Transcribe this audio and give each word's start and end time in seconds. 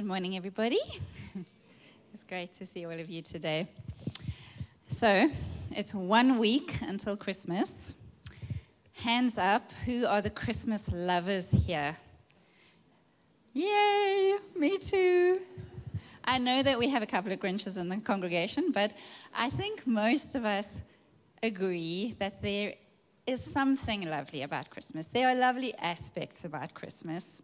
Good 0.00 0.06
morning, 0.06 0.34
everybody. 0.34 0.80
it's 2.14 2.24
great 2.24 2.54
to 2.54 2.64
see 2.64 2.86
all 2.86 2.98
of 2.98 3.10
you 3.10 3.20
today. 3.20 3.68
So, 4.88 5.30
it's 5.72 5.92
one 5.92 6.38
week 6.38 6.78
until 6.80 7.18
Christmas. 7.18 7.94
Hands 8.94 9.36
up, 9.36 9.72
who 9.84 10.06
are 10.06 10.22
the 10.22 10.30
Christmas 10.30 10.88
lovers 10.90 11.50
here? 11.50 11.98
Yay, 13.52 14.38
me 14.56 14.78
too. 14.78 15.40
I 16.24 16.38
know 16.38 16.62
that 16.62 16.78
we 16.78 16.88
have 16.88 17.02
a 17.02 17.06
couple 17.06 17.30
of 17.30 17.38
Grinches 17.38 17.76
in 17.76 17.90
the 17.90 17.98
congregation, 17.98 18.72
but 18.72 18.92
I 19.34 19.50
think 19.50 19.86
most 19.86 20.34
of 20.34 20.46
us 20.46 20.80
agree 21.42 22.16
that 22.18 22.40
there 22.40 22.72
is 23.26 23.44
something 23.44 24.08
lovely 24.08 24.40
about 24.40 24.70
Christmas. 24.70 25.08
There 25.08 25.28
are 25.28 25.34
lovely 25.34 25.74
aspects 25.76 26.46
about 26.46 26.72
Christmas. 26.72 27.42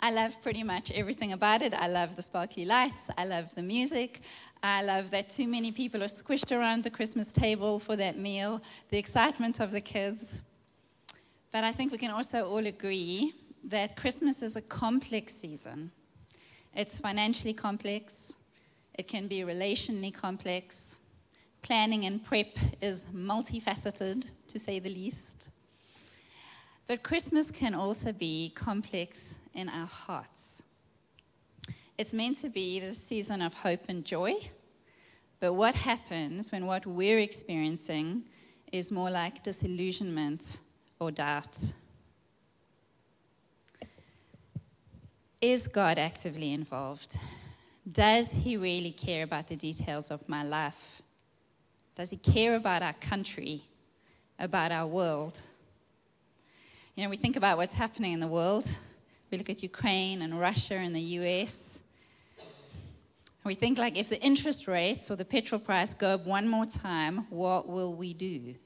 I 0.00 0.10
love 0.10 0.40
pretty 0.42 0.62
much 0.62 0.90
everything 0.90 1.32
about 1.32 1.62
it. 1.62 1.74
I 1.74 1.88
love 1.88 2.16
the 2.16 2.22
sparkly 2.22 2.64
lights. 2.64 3.04
I 3.16 3.24
love 3.24 3.54
the 3.54 3.62
music. 3.62 4.20
I 4.62 4.82
love 4.82 5.10
that 5.10 5.30
too 5.30 5.46
many 5.46 5.72
people 5.72 6.02
are 6.02 6.08
squished 6.08 6.56
around 6.56 6.84
the 6.84 6.90
Christmas 6.90 7.32
table 7.32 7.78
for 7.78 7.96
that 7.96 8.18
meal, 8.18 8.62
the 8.90 8.98
excitement 8.98 9.60
of 9.60 9.70
the 9.70 9.80
kids. 9.80 10.42
But 11.52 11.64
I 11.64 11.72
think 11.72 11.92
we 11.92 11.98
can 11.98 12.10
also 12.10 12.44
all 12.44 12.66
agree 12.66 13.32
that 13.64 13.96
Christmas 13.96 14.42
is 14.42 14.56
a 14.56 14.60
complex 14.60 15.34
season. 15.34 15.90
It's 16.74 16.98
financially 16.98 17.54
complex, 17.54 18.34
it 18.94 19.08
can 19.08 19.28
be 19.28 19.40
relationally 19.40 20.12
complex. 20.12 20.96
Planning 21.62 22.04
and 22.04 22.24
prep 22.24 22.58
is 22.80 23.06
multifaceted, 23.14 24.26
to 24.46 24.58
say 24.58 24.78
the 24.78 24.90
least. 24.90 25.48
But 26.86 27.02
Christmas 27.02 27.50
can 27.50 27.74
also 27.74 28.12
be 28.12 28.52
complex 28.54 29.34
in 29.56 29.68
our 29.68 29.86
hearts. 29.86 30.62
It's 31.98 32.12
meant 32.12 32.40
to 32.42 32.48
be 32.50 32.78
the 32.78 32.94
season 32.94 33.40
of 33.40 33.54
hope 33.54 33.80
and 33.88 34.04
joy, 34.04 34.34
but 35.40 35.54
what 35.54 35.74
happens 35.74 36.52
when 36.52 36.66
what 36.66 36.86
we're 36.86 37.18
experiencing 37.18 38.24
is 38.70 38.92
more 38.92 39.10
like 39.10 39.42
disillusionment 39.42 40.58
or 41.00 41.10
doubt? 41.10 41.56
Is 45.40 45.66
God 45.66 45.98
actively 45.98 46.52
involved? 46.52 47.16
Does 47.90 48.32
He 48.32 48.56
really 48.56 48.92
care 48.92 49.22
about 49.22 49.48
the 49.48 49.56
details 49.56 50.10
of 50.10 50.28
my 50.28 50.42
life? 50.42 51.02
Does 51.94 52.10
He 52.10 52.16
care 52.16 52.56
about 52.56 52.82
our 52.82 52.94
country, 52.94 53.62
about 54.38 54.72
our 54.72 54.86
world? 54.86 55.40
You 56.94 57.04
know, 57.04 57.10
we 57.10 57.16
think 57.16 57.36
about 57.36 57.58
what's 57.58 57.74
happening 57.74 58.12
in 58.12 58.20
the 58.20 58.26
world. 58.26 58.76
We 59.30 59.38
look 59.38 59.50
at 59.50 59.62
Ukraine 59.62 60.22
and 60.22 60.38
Russia 60.38 60.74
and 60.74 60.94
the 60.94 61.00
US. 61.00 61.80
We 63.44 63.54
think 63.54 63.78
like 63.78 63.96
if 63.96 64.08
the 64.08 64.20
interest 64.20 64.66
rates 64.66 65.10
or 65.10 65.16
the 65.16 65.24
petrol 65.24 65.60
price 65.60 65.94
go 65.94 66.14
up 66.14 66.26
one 66.26 66.48
more 66.48 66.66
time, 66.66 67.26
what 67.30 67.68
will 67.68 67.94
we 67.94 68.12
do? 68.12 68.56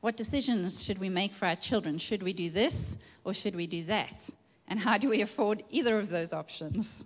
What 0.00 0.16
decisions 0.16 0.82
should 0.84 0.98
we 0.98 1.08
make 1.08 1.32
for 1.32 1.46
our 1.46 1.56
children? 1.56 1.98
Should 1.98 2.22
we 2.22 2.32
do 2.32 2.50
this 2.50 2.96
or 3.24 3.34
should 3.34 3.56
we 3.56 3.66
do 3.66 3.84
that? 3.84 4.28
And 4.68 4.78
how 4.80 4.98
do 4.98 5.08
we 5.08 5.20
afford 5.20 5.62
either 5.70 5.98
of 5.98 6.10
those 6.10 6.32
options? 6.32 7.04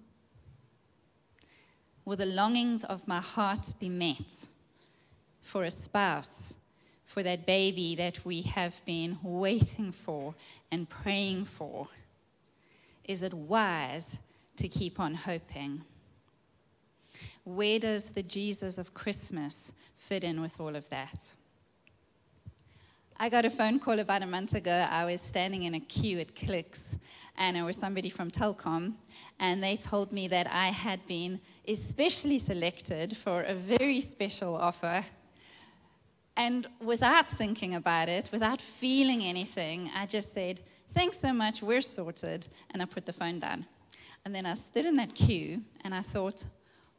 Will 2.04 2.16
the 2.16 2.26
longings 2.26 2.84
of 2.84 3.06
my 3.06 3.20
heart 3.20 3.74
be 3.78 3.88
met 3.88 4.46
for 5.40 5.64
a 5.64 5.70
spouse, 5.70 6.54
for 7.04 7.22
that 7.22 7.46
baby 7.46 7.94
that 7.96 8.24
we 8.24 8.42
have 8.42 8.84
been 8.84 9.18
waiting 9.22 9.92
for 9.92 10.34
and 10.70 10.88
praying 10.88 11.44
for? 11.44 11.88
Is 13.08 13.24
it 13.24 13.34
wise 13.34 14.18
to 14.56 14.68
keep 14.68 15.00
on 15.00 15.14
hoping? 15.14 15.82
Where 17.42 17.80
does 17.80 18.10
the 18.10 18.22
Jesus 18.22 18.78
of 18.78 18.94
Christmas 18.94 19.72
fit 19.96 20.22
in 20.22 20.40
with 20.40 20.60
all 20.60 20.76
of 20.76 20.88
that? 20.90 21.32
I 23.16 23.28
got 23.28 23.44
a 23.44 23.50
phone 23.50 23.80
call 23.80 23.98
about 23.98 24.22
a 24.22 24.26
month 24.26 24.54
ago. 24.54 24.86
I 24.88 25.04
was 25.04 25.20
standing 25.20 25.64
in 25.64 25.74
a 25.74 25.80
queue 25.80 26.20
at 26.20 26.36
Clicks, 26.36 26.96
and 27.36 27.56
it 27.56 27.62
was 27.62 27.76
somebody 27.76 28.10
from 28.10 28.30
Telkom, 28.30 28.92
and 29.40 29.60
they 29.60 29.76
told 29.76 30.12
me 30.12 30.28
that 30.28 30.46
I 30.46 30.68
had 30.68 31.04
been 31.08 31.40
especially 31.66 32.38
selected 32.38 33.16
for 33.16 33.42
a 33.42 33.54
very 33.54 34.00
special 34.00 34.54
offer 34.54 35.04
and 36.38 36.68
without 36.80 37.28
thinking 37.28 37.74
about 37.74 38.08
it, 38.08 38.30
without 38.32 38.62
feeling 38.62 39.22
anything, 39.22 39.90
I 39.92 40.06
just 40.06 40.32
said, 40.32 40.60
Thanks 40.94 41.18
so 41.18 41.32
much, 41.32 41.62
we're 41.62 41.80
sorted. 41.80 42.46
And 42.70 42.82
I 42.82 42.84
put 42.84 43.06
the 43.06 43.12
phone 43.12 43.38
down. 43.40 43.66
And 44.24 44.34
then 44.34 44.46
I 44.46 44.54
stood 44.54 44.86
in 44.86 44.96
that 44.96 45.14
queue 45.14 45.62
and 45.84 45.94
I 45.94 46.02
thought, 46.02 46.46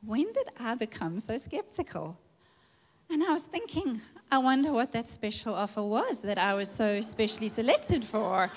When 0.05 0.31
did 0.31 0.49
I 0.59 0.75
become 0.75 1.19
so 1.19 1.37
skeptical? 1.37 2.17
And 3.09 3.23
I 3.23 3.31
was 3.31 3.43
thinking, 3.43 4.01
I 4.31 4.37
wonder 4.37 4.71
what 4.71 4.91
that 4.91 5.09
special 5.09 5.55
offer 5.55 5.81
was 5.81 6.21
that 6.21 6.37
I 6.37 6.53
was 6.53 6.69
so 6.69 7.01
specially 7.01 7.49
selected 7.49 8.05
for. 8.05 8.51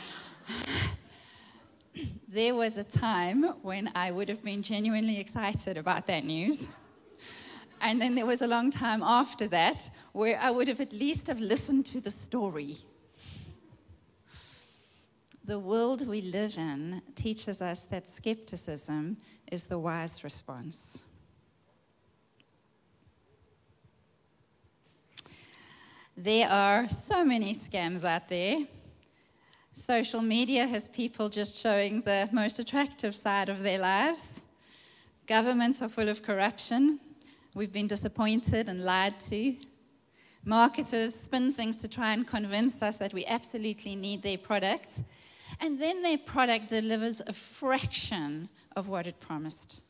there 2.29 2.55
was 2.55 2.77
a 2.77 2.85
time 2.85 3.45
when 3.63 3.91
I 3.95 4.11
would 4.11 4.29
have 4.29 4.45
been 4.45 4.63
genuinely 4.63 5.19
excited 5.19 5.79
about 5.79 6.07
that 6.09 6.25
news. 6.25 6.69
And 7.81 8.01
then 8.01 8.15
there 8.15 8.27
was 8.27 8.43
a 8.43 8.47
long 8.47 8.71
time 8.71 9.03
after 9.03 9.49
that 9.49 9.91
where 10.13 10.39
I 10.39 10.51
would 10.51 10.69
have 10.69 10.81
at 10.81 10.93
least 10.93 11.27
have 11.27 11.41
listened 11.41 11.87
to 11.87 12.01
the 12.01 12.11
story. 12.11 12.77
The 15.45 15.59
world 15.59 16.07
we 16.07 16.21
live 16.21 16.57
in 16.57 17.03
teaches 17.17 17.61
us 17.61 17.87
that 17.87 18.07
skepticism 18.07 19.19
is 19.51 19.67
the 19.67 19.79
wise 19.79 20.23
response. 20.23 21.03
There 26.17 26.49
are 26.49 26.89
so 26.89 27.25
many 27.25 27.55
scams 27.55 28.05
out 28.05 28.29
there. 28.29 28.67
Social 29.73 30.23
media 30.23 30.65
has 30.67 30.87
people 30.87 31.29
just 31.29 31.57
showing 31.57 32.03
the 32.03 32.29
most 32.31 32.61
attractive 32.61 33.17
side 33.17 33.49
of 33.49 33.65
their 33.65 33.79
lives. 33.79 34.43
Governments 35.27 35.83
are 35.83 35.89
full 35.89 36.09
of 36.09 36.23
corruption. 36.23 37.01
We've 37.53 37.73
been 37.73 37.89
disappointed 37.89 38.69
and 38.69 38.85
lied 38.85 39.19
to. 39.31 39.57
Marketers 40.45 41.15
spin 41.15 41.53
things 41.53 41.81
to 41.81 41.89
try 41.89 42.13
and 42.13 42.27
convince 42.27 42.81
us 42.81 42.99
that 42.99 43.13
we 43.13 43.27
absolutely 43.27 43.97
need 43.97 44.23
their 44.23 44.39
product. 44.39 45.03
And 45.61 45.81
then 45.81 46.03
their 46.03 46.19
product 46.19 46.69
delivers 46.69 47.21
a 47.27 47.33
fraction 47.33 48.49
of 48.75 48.89
what 48.89 49.07
it 49.07 49.21
promised. 49.21 49.83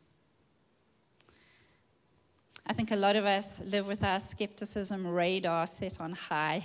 I 2.67 2.73
think 2.73 2.91
a 2.91 2.97
lot 2.97 3.17
of 3.17 3.25
us 3.25 3.61
live 3.65 3.87
with 3.87 4.05
our 4.05 4.21
skepticism 4.21 5.07
radar 5.07 5.67
set 5.67 6.01
on 6.01 6.13
high. 6.13 6.65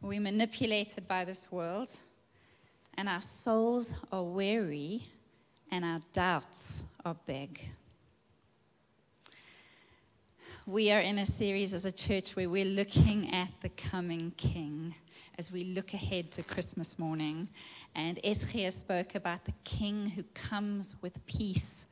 We're 0.00 0.20
manipulated 0.20 1.06
by 1.06 1.24
this 1.24 1.50
world, 1.50 1.90
and 2.94 3.08
our 3.08 3.20
souls 3.20 3.92
are 4.12 4.22
weary, 4.22 5.02
and 5.70 5.84
our 5.84 5.98
doubts 6.12 6.84
are 7.04 7.16
big 7.26 7.60
we 10.70 10.92
are 10.92 11.00
in 11.00 11.18
a 11.18 11.26
series 11.26 11.74
as 11.74 11.84
a 11.84 11.90
church 11.90 12.36
where 12.36 12.48
we're 12.48 12.64
looking 12.64 13.34
at 13.34 13.48
the 13.60 13.68
coming 13.70 14.32
King 14.36 14.94
as 15.40 15.50
we 15.50 15.64
look 15.64 15.94
ahead 15.94 16.30
to 16.30 16.42
Christmas 16.42 16.98
morning. 16.98 17.48
And 17.94 18.18
Eschia 18.22 18.70
spoke 18.70 19.14
about 19.14 19.46
the 19.46 19.54
King 19.64 20.10
who 20.10 20.22
comes 20.34 20.96
with 21.00 21.24
peace. 21.24 21.86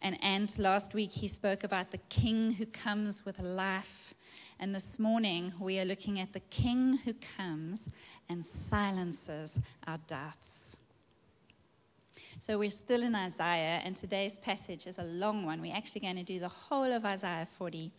And 0.00 0.16
Ant 0.24 0.58
last 0.58 0.94
week 0.94 1.12
he 1.12 1.28
spoke 1.28 1.62
about 1.62 1.90
the 1.90 2.00
King 2.08 2.52
who 2.52 2.64
comes 2.64 3.22
with 3.26 3.38
life. 3.38 4.14
And 4.58 4.74
this 4.74 4.98
morning 4.98 5.52
we 5.60 5.78
are 5.78 5.84
looking 5.84 6.18
at 6.18 6.32
the 6.32 6.40
King 6.40 6.96
who 7.04 7.12
comes 7.36 7.90
and 8.30 8.42
silences 8.42 9.60
our 9.86 9.98
doubts. 10.06 10.78
So 12.38 12.58
we're 12.58 12.70
still 12.70 13.02
in 13.02 13.14
Isaiah, 13.14 13.82
and 13.84 13.94
today's 13.94 14.38
passage 14.38 14.86
is 14.86 14.98
a 14.98 15.02
long 15.02 15.44
one. 15.44 15.60
We're 15.60 15.76
actually 15.76 16.00
going 16.00 16.16
to 16.16 16.22
do 16.22 16.38
the 16.38 16.48
whole 16.48 16.90
of 16.90 17.04
Isaiah 17.04 17.46
40. 17.58 17.92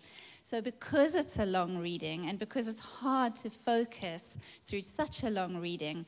So, 0.49 0.61
because 0.61 1.15
it's 1.15 1.39
a 1.39 1.45
long 1.45 1.77
reading 1.77 2.29
and 2.29 2.39
because 2.39 2.69
it's 2.69 2.79
hard 2.79 3.35
to 3.35 3.49
focus 3.49 4.37
through 4.65 4.79
such 4.79 5.23
a 5.23 5.29
long 5.29 5.57
reading, 5.57 6.05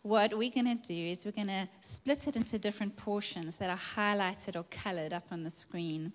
what 0.00 0.32
we're 0.32 0.50
going 0.50 0.78
to 0.78 0.82
do 0.82 0.94
is 0.94 1.26
we're 1.26 1.32
going 1.32 1.48
to 1.48 1.68
split 1.82 2.26
it 2.26 2.34
into 2.34 2.58
different 2.58 2.96
portions 2.96 3.56
that 3.56 3.68
are 3.68 3.76
highlighted 3.76 4.56
or 4.56 4.62
colored 4.70 5.12
up 5.12 5.26
on 5.30 5.42
the 5.42 5.50
screen. 5.50 6.10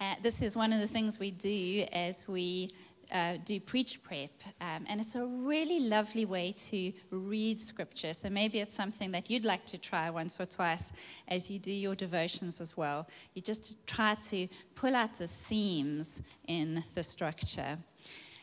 Uh, 0.00 0.16
this 0.20 0.42
is 0.42 0.56
one 0.56 0.72
of 0.72 0.80
the 0.80 0.86
things 0.88 1.20
we 1.20 1.30
do 1.30 1.86
as 1.92 2.26
we 2.26 2.72
uh, 3.12 3.38
do 3.44 3.58
preach 3.60 4.02
prep, 4.02 4.30
um, 4.60 4.84
and 4.88 5.00
it's 5.00 5.14
a 5.14 5.24
really 5.24 5.80
lovely 5.80 6.24
way 6.24 6.52
to 6.52 6.92
read 7.10 7.60
scripture. 7.60 8.12
So 8.12 8.30
maybe 8.30 8.60
it's 8.60 8.74
something 8.74 9.10
that 9.12 9.30
you'd 9.30 9.44
like 9.44 9.66
to 9.66 9.78
try 9.78 10.10
once 10.10 10.38
or 10.40 10.46
twice 10.46 10.92
as 11.28 11.50
you 11.50 11.58
do 11.58 11.72
your 11.72 11.94
devotions 11.94 12.60
as 12.60 12.76
well. 12.76 13.08
You 13.34 13.42
just 13.42 13.76
try 13.86 14.16
to 14.30 14.48
pull 14.74 14.94
out 14.94 15.18
the 15.18 15.26
themes 15.26 16.20
in 16.46 16.84
the 16.94 17.02
structure. 17.02 17.78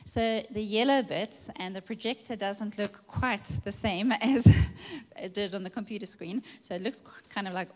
So 0.05 0.41
the 0.51 0.61
yellow 0.61 1.03
bits, 1.03 1.49
and 1.57 1.75
the 1.75 1.81
projector 1.81 2.35
doesn't 2.35 2.77
look 2.77 3.05
quite 3.07 3.45
the 3.65 3.71
same 3.71 4.11
as 4.21 4.47
it 5.17 5.33
did 5.33 5.53
on 5.53 5.63
the 5.63 5.69
computer 5.69 6.05
screen. 6.05 6.43
So 6.61 6.75
it 6.75 6.81
looks 6.81 7.01
kind 7.29 7.47
of 7.47 7.53
like 7.53 7.69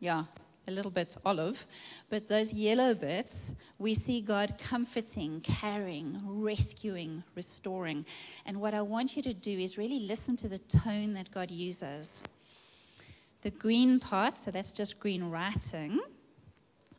yeah, 0.00 0.24
a 0.68 0.70
little 0.70 0.90
bit 0.90 1.16
olive. 1.24 1.66
But 2.10 2.28
those 2.28 2.52
yellow 2.52 2.94
bits, 2.94 3.54
we 3.78 3.94
see 3.94 4.20
God 4.20 4.54
comforting, 4.58 5.40
carrying, 5.40 6.20
rescuing, 6.24 7.24
restoring. 7.34 8.04
And 8.46 8.60
what 8.60 8.74
I 8.74 8.82
want 8.82 9.16
you 9.16 9.22
to 9.22 9.34
do 9.34 9.58
is 9.58 9.76
really 9.76 10.00
listen 10.00 10.36
to 10.36 10.48
the 10.48 10.58
tone 10.58 11.14
that 11.14 11.30
God 11.30 11.50
uses. 11.50 12.22
The 13.42 13.50
green 13.50 13.98
part, 13.98 14.38
so 14.38 14.50
that's 14.50 14.72
just 14.72 15.00
green 15.00 15.30
writing. 15.30 16.00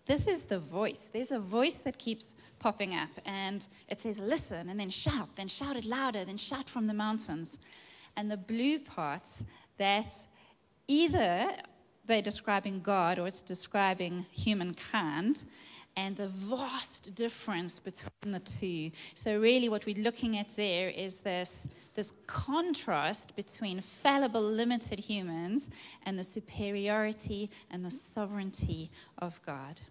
This 0.06 0.26
is 0.26 0.46
the 0.46 0.60
voice. 0.60 1.10
There's 1.14 1.32
a 1.32 1.40
voice 1.40 1.76
that 1.78 2.00
keeps 2.00 2.34
popping 2.58 2.96
up, 2.96 3.10
and 3.26 3.68
it 3.88 4.00
says, 4.00 4.18
Listen, 4.18 4.70
and 4.70 4.80
then 4.80 4.90
shout, 4.90 5.36
then 5.36 5.48
shout 5.48 5.78
it 5.78 5.86
louder, 5.86 6.26
then 6.26 6.38
shout 6.38 6.68
from 6.68 6.88
the 6.88 6.96
mountains. 6.96 7.60
And 8.18 8.32
the 8.32 8.38
blue 8.38 8.80
parts 8.80 9.44
that 9.78 10.16
either 10.88 11.52
they're 12.10 12.22
describing 12.22 12.82
God 12.82 13.20
or 13.20 13.28
it's 13.28 13.42
describing 13.42 14.26
humankind 14.32 15.46
and 15.96 16.16
the 16.16 16.28
vast 16.28 17.14
difference 17.16 17.80
between 17.80 18.32
the 18.32 18.40
two. 18.40 18.92
So, 19.14 19.40
really, 19.40 19.70
what 19.70 19.86
we're 19.86 20.04
looking 20.04 20.38
at 20.38 20.56
there 20.56 20.90
is 20.90 21.20
this, 21.20 21.68
this 21.96 22.14
contrast 22.28 23.36
between 23.36 23.82
fallible, 23.82 24.42
limited 24.42 25.00
humans 25.00 25.70
and 26.06 26.18
the 26.18 26.24
superiority 26.24 27.50
and 27.70 27.84
the 27.84 27.92
sovereignty 27.92 28.92
of 29.18 29.42
God. 29.46 29.82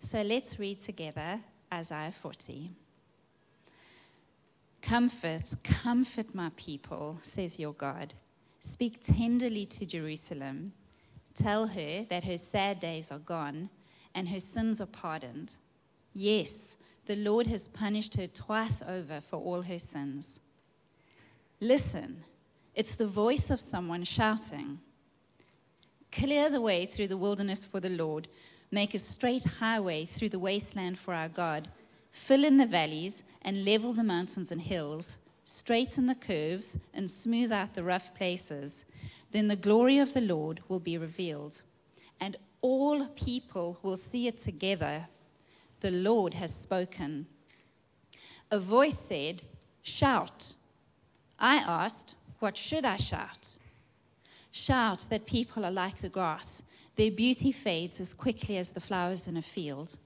So, 0.00 0.22
let's 0.22 0.58
read 0.58 0.80
together 0.80 1.40
Isaiah 1.72 2.12
40. 2.12 2.70
Comfort, 4.82 5.54
comfort 5.62 6.34
my 6.34 6.50
people, 6.56 7.18
says 7.22 7.58
your 7.58 7.74
God. 7.74 8.14
Speak 8.58 9.02
tenderly 9.04 9.64
to 9.66 9.86
Jerusalem. 9.86 10.72
Tell 11.34 11.68
her 11.68 12.04
that 12.08 12.24
her 12.24 12.38
sad 12.38 12.80
days 12.80 13.10
are 13.10 13.18
gone 13.18 13.70
and 14.14 14.28
her 14.28 14.40
sins 14.40 14.80
are 14.80 14.86
pardoned. 14.86 15.52
Yes, 16.12 16.76
the 17.06 17.16
Lord 17.16 17.46
has 17.46 17.68
punished 17.68 18.16
her 18.16 18.26
twice 18.26 18.82
over 18.86 19.20
for 19.20 19.36
all 19.36 19.62
her 19.62 19.78
sins. 19.78 20.40
Listen, 21.60 22.24
it's 22.74 22.94
the 22.94 23.06
voice 23.06 23.50
of 23.50 23.60
someone 23.60 24.04
shouting. 24.04 24.80
Clear 26.12 26.50
the 26.50 26.60
way 26.60 26.86
through 26.86 27.08
the 27.08 27.16
wilderness 27.16 27.64
for 27.64 27.80
the 27.80 27.90
Lord. 27.90 28.28
Make 28.70 28.94
a 28.94 28.98
straight 28.98 29.44
highway 29.44 30.04
through 30.04 30.30
the 30.30 30.38
wasteland 30.38 30.98
for 30.98 31.14
our 31.14 31.28
God. 31.28 31.68
Fill 32.10 32.44
in 32.44 32.56
the 32.56 32.66
valleys 32.66 33.22
and 33.42 33.64
level 33.64 33.92
the 33.92 34.04
mountains 34.04 34.50
and 34.50 34.60
hills. 34.60 35.18
Straighten 35.44 36.06
the 36.06 36.14
curves 36.14 36.78
and 36.94 37.10
smooth 37.10 37.50
out 37.52 37.74
the 37.74 37.82
rough 37.82 38.14
places. 38.14 38.84
Then 39.32 39.48
the 39.48 39.56
glory 39.56 39.98
of 39.98 40.14
the 40.14 40.20
Lord 40.20 40.60
will 40.68 40.80
be 40.80 40.98
revealed, 40.98 41.62
and 42.20 42.36
all 42.60 43.06
people 43.08 43.78
will 43.82 43.96
see 43.96 44.26
it 44.26 44.38
together. 44.38 45.06
The 45.80 45.90
Lord 45.90 46.34
has 46.34 46.54
spoken. 46.54 47.26
A 48.50 48.58
voice 48.58 48.98
said, 48.98 49.42
Shout. 49.82 50.54
I 51.38 51.56
asked, 51.56 52.16
What 52.40 52.56
should 52.56 52.84
I 52.84 52.96
shout? 52.96 53.58
Shout 54.50 55.06
that 55.10 55.26
people 55.26 55.64
are 55.64 55.70
like 55.70 55.98
the 55.98 56.08
grass. 56.08 56.62
Their 56.96 57.10
beauty 57.10 57.52
fades 57.52 58.00
as 58.00 58.12
quickly 58.12 58.58
as 58.58 58.72
the 58.72 58.80
flowers 58.80 59.26
in 59.26 59.36
a 59.36 59.42
field. 59.42 59.96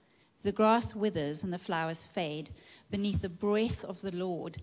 The 0.43 0.53
grass 0.53 0.95
withers 0.95 1.43
and 1.43 1.53
the 1.53 1.59
flowers 1.59 2.05
fade 2.05 2.51
beneath 2.91 3.23
the 3.23 3.31
breath 3.31 3.83
of 3.85 4.03
the 4.03 4.15
Lord. 4.15 4.59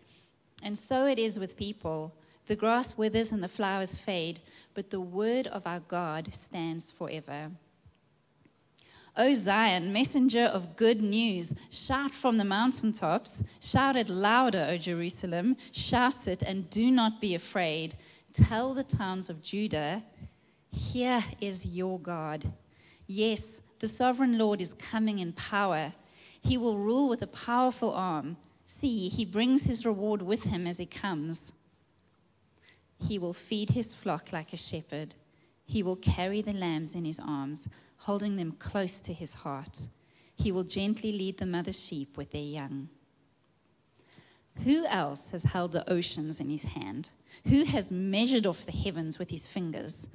And 0.62 0.78
so 0.78 1.08
it 1.08 1.18
is 1.18 1.40
with 1.40 1.58
people. 1.58 2.14
The 2.52 2.58
grass 2.58 2.98
withers 2.98 3.32
and 3.32 3.42
the 3.42 3.48
flowers 3.48 3.98
fade, 3.98 4.42
but 4.74 4.90
the 4.90 5.00
word 5.00 5.48
of 5.48 5.66
our 5.66 5.80
God 5.80 6.34
stands 6.34 6.92
forever. 6.92 7.52
O 9.16 9.34
Zion, 9.34 9.94
messenger 9.94 10.44
of 10.44 10.76
good 10.76 11.02
news, 11.02 11.54
shout 11.70 12.14
from 12.14 12.38
the 12.38 12.44
mountaintops, 12.44 13.42
shout 13.62 13.96
it 13.96 14.10
louder, 14.10 14.68
O 14.70 14.78
Jerusalem, 14.78 15.56
shout 15.72 16.28
it 16.28 16.42
and 16.42 16.70
do 16.70 16.92
not 16.92 17.22
be 17.22 17.36
afraid. 17.36 17.96
Tell 18.34 18.74
the 18.74 18.84
towns 18.84 19.30
of 19.30 19.42
Judah, 19.42 20.04
here 20.74 21.24
is 21.40 21.66
your 21.66 22.02
God. 22.02 22.52
Yes, 23.08 23.62
the 23.80 23.88
sovereign 23.88 24.38
Lord 24.38 24.60
is 24.60 24.74
coming 24.74 25.20
in 25.20 25.32
power. 25.32 25.94
He 26.42 26.58
will 26.58 26.78
rule 26.78 27.08
with 27.08 27.22
a 27.22 27.28
powerful 27.28 27.94
arm. 27.94 28.36
See, 28.66 29.08
he 29.08 29.24
brings 29.24 29.68
his 29.68 29.86
reward 29.86 30.22
with 30.22 30.44
him 30.44 30.68
as 30.68 30.80
he 30.80 30.86
comes. 30.86 31.54
He 33.08 33.18
will 33.18 33.34
feed 33.34 33.72
his 33.72 33.94
flock 33.94 34.32
like 34.32 34.54
a 34.54 34.58
shepherd. 34.58 35.16
He 35.66 35.84
will 35.84 35.96
carry 35.96 36.42
the 36.42 36.54
lambs 36.54 36.96
in 36.96 37.06
his 37.06 37.20
arms, 37.20 37.68
holding 37.98 38.36
them 38.36 38.54
close 38.54 39.00
to 39.02 39.14
his 39.14 39.34
heart. 39.34 39.88
He 40.36 40.52
will 40.52 40.64
gently 40.64 41.12
lead 41.12 41.38
the 41.38 41.46
mother 41.46 41.72
sheep 41.72 42.18
with 42.18 42.32
their 42.32 42.42
young. 42.42 42.90
Who 44.64 44.86
else 44.86 45.30
has 45.30 45.44
held 45.44 45.72
the 45.72 45.90
oceans 45.90 46.40
in 46.40 46.50
his 46.50 46.64
hand? 46.64 47.10
Who 47.48 47.64
has 47.64 47.92
measured 47.92 48.46
off 48.46 48.66
the 48.66 48.72
heavens 48.72 49.18
with 49.18 49.30
his 49.30 49.48
fingers? 49.48 50.08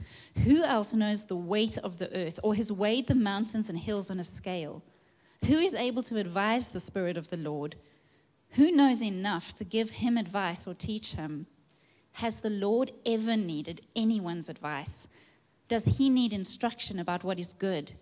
Who 0.45 0.63
else 0.63 0.93
knows 0.93 1.25
the 1.25 1.37
weight 1.37 1.79
of 1.79 1.99
the 1.99 2.15
earth 2.15 2.39
or 2.43 2.55
has 2.55 2.71
weighed 2.71 3.07
the 3.07 3.15
mountains 3.15 3.69
and 3.69 3.79
hills 3.79 4.11
on 4.11 4.21
a 4.21 4.25
scale? 4.25 4.83
Who 5.47 5.59
is 5.59 5.75
able 5.75 6.03
to 6.05 6.19
advise 6.19 6.69
the 6.69 6.81
Spirit 6.81 7.17
of 7.17 7.31
the 7.31 7.37
Lord? 7.37 7.77
Who 8.51 8.71
knows 8.71 9.03
enough 9.03 9.55
to 9.55 9.65
give 9.65 9.91
him 9.91 10.17
advice 10.17 10.67
or 10.67 10.75
teach 10.75 11.15
him? 11.15 11.47
Has 12.21 12.41
the 12.41 12.49
Lord 12.49 12.93
ever 13.05 13.37
needed 13.37 13.83
anyone's 13.95 14.49
advice? 14.49 15.07
Does 15.69 15.85
he 15.85 16.09
need 16.09 16.33
instruction 16.33 16.99
about 16.99 17.25
what 17.25 17.39
is 17.39 17.53
good? 17.53 17.93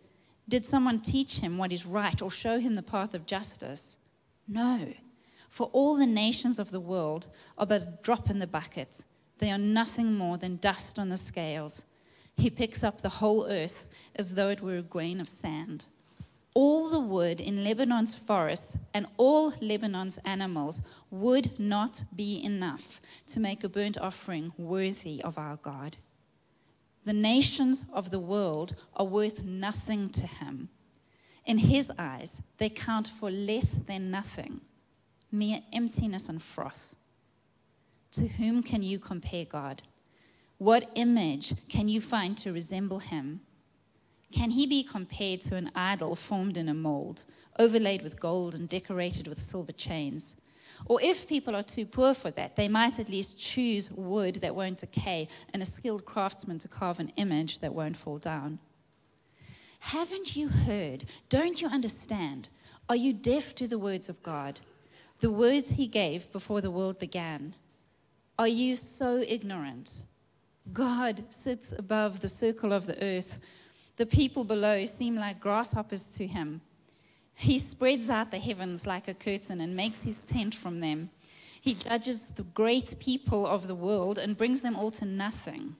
Did 0.49 0.65
someone 0.65 1.01
teach 1.01 1.39
him 1.41 1.59
what 1.59 1.73
is 1.73 1.85
right 1.85 2.23
or 2.23 2.31
show 2.31 2.61
him 2.61 2.75
the 2.75 2.83
path 2.83 3.13
of 3.13 3.27
justice? 3.27 3.97
No. 4.47 4.93
For 5.51 5.67
all 5.73 5.97
the 5.97 6.07
nations 6.07 6.61
of 6.61 6.71
the 6.71 6.79
world 6.79 7.27
are 7.59 7.67
but 7.67 7.83
a 7.83 7.99
drop 8.05 8.31
in 8.31 8.39
the 8.39 8.47
bucket. 8.47 9.03
They 9.39 9.51
are 9.51 9.59
nothing 9.59 10.15
more 10.15 10.39
than 10.39 10.59
dust 10.59 10.97
on 10.97 11.09
the 11.09 11.17
scales. 11.17 11.83
He 12.37 12.51
picks 12.51 12.85
up 12.85 13.03
the 13.03 13.19
whole 13.19 13.49
earth 13.49 13.89
as 14.15 14.35
though 14.35 14.49
it 14.49 14.61
were 14.61 14.77
a 14.77 14.83
grain 14.83 15.21
of 15.21 15.29
sand 15.29 15.87
all 16.55 16.89
the 16.89 17.01
wood 17.01 17.41
in 17.41 17.65
Lebanon's 17.65 18.15
forests 18.15 18.77
and 18.95 19.07
all 19.17 19.53
Lebanon's 19.61 20.19
animals 20.25 20.81
would 21.11 21.59
not 21.59 22.05
be 22.15 22.43
enough 22.43 23.01
to 23.27 23.41
make 23.41 23.65
a 23.65 23.69
burnt 23.69 23.99
offering 23.99 24.53
worthy 24.57 25.21
of 25.23 25.37
our 25.37 25.57
God. 25.57 25.97
The 27.05 27.13
nations 27.13 27.85
of 27.93 28.11
the 28.11 28.21
world 28.21 28.77
are 28.95 29.05
worth 29.05 29.43
nothing 29.43 30.09
to 30.11 30.27
him. 30.27 30.69
In 31.45 31.59
his 31.59 31.93
eyes, 31.99 32.41
they 32.59 32.71
count 32.71 33.09
for 33.09 33.31
less 33.31 33.73
than 33.87 34.11
nothing, 34.11 34.63
mere 35.31 35.61
emptiness 35.73 36.29
and 36.29 36.43
froth. 36.43 36.97
To 38.13 38.29
whom 38.29 38.63
can 38.63 38.83
you 38.83 38.99
compare 38.99 39.45
God? 39.45 39.83
What 40.59 40.91
image 40.95 41.55
can 41.69 41.89
you 41.89 42.01
find 42.01 42.39
to 42.39 42.53
resemble 42.53 43.01
him? 43.01 43.41
Can 44.35 44.51
he 44.51 44.67
be 44.67 44.83
compared 44.83 45.43
to 45.43 45.55
an 45.55 45.71
idol 45.77 46.17
formed 46.17 46.57
in 46.57 46.69
a 46.69 46.75
mold, 46.75 47.23
overlaid 47.57 48.03
with 48.03 48.19
gold 48.19 48.57
and 48.57 48.69
decorated 48.69 49.29
with 49.29 49.39
silver 49.39 49.71
chains? 49.71 50.35
Or 50.87 51.01
if 51.01 51.29
people 51.29 51.55
are 51.55 51.63
too 51.63 51.87
poor 51.87 52.15
for 52.15 52.33
that, 52.33 52.57
they 52.57 52.67
might 52.67 52.99
at 52.99 53.09
least 53.09 53.39
choose 53.39 53.93
wood 53.93 54.37
that 54.37 54.57
won't 54.57 54.79
decay 54.79 55.29
and 55.53 55.63
a 55.63 55.67
skilled 55.67 56.05
craftsman 56.05 56.59
to 56.59 56.67
carve 56.67 56.99
an 56.99 57.13
image 57.15 57.61
that 57.61 57.77
won't 57.77 57.97
fall 57.97 58.19
down. 58.19 58.59
Haven't 59.79 60.35
you 60.35 60.49
heard? 60.49 61.05
Don't 61.29 61.63
you 61.63 61.69
understand? 61.69 62.49
Are 62.89 62.97
you 62.97 63.13
deaf 63.13 63.55
to 63.55 63.69
the 63.69 63.79
words 63.79 64.09
of 64.09 64.21
God? 64.25 64.59
The 65.21 65.31
words 65.31 65.71
he 65.71 65.87
gave 65.87 66.33
before 66.33 66.61
the 66.61 66.73
world 66.73 66.99
began. 66.99 67.55
Are 68.37 68.49
you 68.49 68.75
so 68.75 69.23
ignorant? 69.25 70.07
God 70.73 71.23
sits 71.29 71.73
above 71.73 72.19
the 72.19 72.27
circle 72.27 72.73
of 72.73 72.89
the 72.89 73.01
earth 73.01 73.39
the 73.97 74.07
people 74.07 74.45
below 74.45 74.85
seem 74.85 75.17
like 75.17 75.41
grasshoppers 75.41 76.09
to 76.09 76.27
him. 76.27 76.61
He 77.35 77.59
spreads 77.59 78.11
out 78.11 78.31
the 78.31 78.39
heavens 78.39 78.87
like 78.87 79.09
a 79.09 79.15
curtain 79.15 79.61
and 79.61 79.75
makes 79.75 80.03
his 80.03 80.19
tent 80.21 80.55
from 80.55 80.81
them. 80.81 81.11
He 81.61 81.75
judges 81.75 82.27
the 82.27 82.43
great 82.43 82.99
people 82.99 83.47
of 83.47 83.69
the 83.69 83.75
world 83.75 84.19
and 84.19 84.37
brings 84.37 84.61
them 84.61 84.77
all 84.77 84.91
to 84.93 85.05
nothing. 85.05 85.77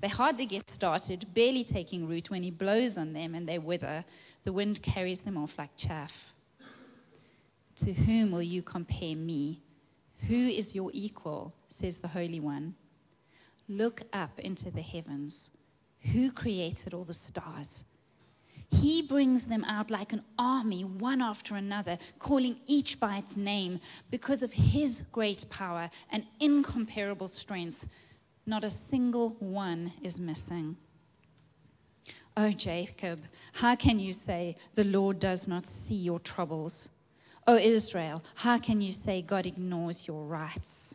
They 0.00 0.08
hardly 0.08 0.46
get 0.46 0.70
started, 0.70 1.34
barely 1.34 1.64
taking 1.64 2.08
root 2.08 2.30
when 2.30 2.42
he 2.42 2.50
blows 2.50 2.96
on 2.96 3.12
them 3.12 3.34
and 3.34 3.48
they 3.48 3.58
wither. 3.58 4.04
The 4.44 4.52
wind 4.52 4.82
carries 4.82 5.20
them 5.20 5.36
off 5.36 5.58
like 5.58 5.76
chaff. 5.76 6.32
To 7.76 7.92
whom 7.92 8.30
will 8.30 8.42
you 8.42 8.62
compare 8.62 9.16
me? 9.16 9.60
Who 10.28 10.34
is 10.34 10.74
your 10.74 10.90
equal? 10.92 11.54
says 11.68 11.98
the 11.98 12.08
Holy 12.08 12.40
One. 12.40 12.74
Look 13.68 14.02
up 14.12 14.38
into 14.38 14.70
the 14.70 14.82
heavens. 14.82 15.50
Who 16.12 16.32
created 16.32 16.94
all 16.94 17.04
the 17.04 17.12
stars? 17.12 17.84
He 18.70 19.02
brings 19.02 19.46
them 19.46 19.64
out 19.64 19.90
like 19.90 20.12
an 20.12 20.24
army, 20.38 20.84
one 20.84 21.22
after 21.22 21.54
another, 21.54 21.98
calling 22.18 22.56
each 22.66 23.00
by 23.00 23.16
its 23.16 23.36
name 23.36 23.80
because 24.10 24.42
of 24.42 24.52
his 24.52 25.04
great 25.10 25.48
power 25.48 25.90
and 26.10 26.26
incomparable 26.38 27.28
strength. 27.28 27.86
Not 28.44 28.64
a 28.64 28.70
single 28.70 29.30
one 29.38 29.92
is 30.02 30.20
missing. 30.20 30.76
Oh, 32.36 32.50
Jacob, 32.50 33.22
how 33.54 33.74
can 33.74 33.98
you 33.98 34.12
say, 34.12 34.56
The 34.74 34.84
Lord 34.84 35.18
does 35.18 35.48
not 35.48 35.66
see 35.66 35.96
your 35.96 36.20
troubles? 36.20 36.88
Oh, 37.46 37.56
Israel, 37.56 38.22
how 38.36 38.58
can 38.58 38.80
you 38.82 38.92
say 38.92 39.22
God 39.22 39.46
ignores 39.46 40.06
your 40.06 40.24
rights? 40.24 40.94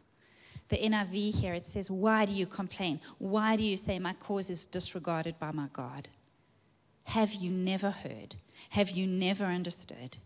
The 0.70 0.78
NIV 0.78 1.36
here, 1.36 1.54
it 1.54 1.66
says, 1.66 1.92
Why 1.92 2.26
do 2.26 2.34
you 2.34 2.46
complain? 2.46 3.00
Why 3.18 3.56
do 3.56 3.64
you 3.64 3.78
say, 3.78 4.00
My 4.00 4.14
cause 4.14 4.50
is 4.50 4.66
disregarded 4.66 5.40
by 5.40 5.52
my 5.52 5.68
God? 5.72 6.08
Have 7.06 7.34
you 7.34 7.52
never 7.52 7.92
heard? 7.92 8.36
Have 8.70 8.90
you 8.92 9.06
never 9.06 9.46
understood? 9.46 10.18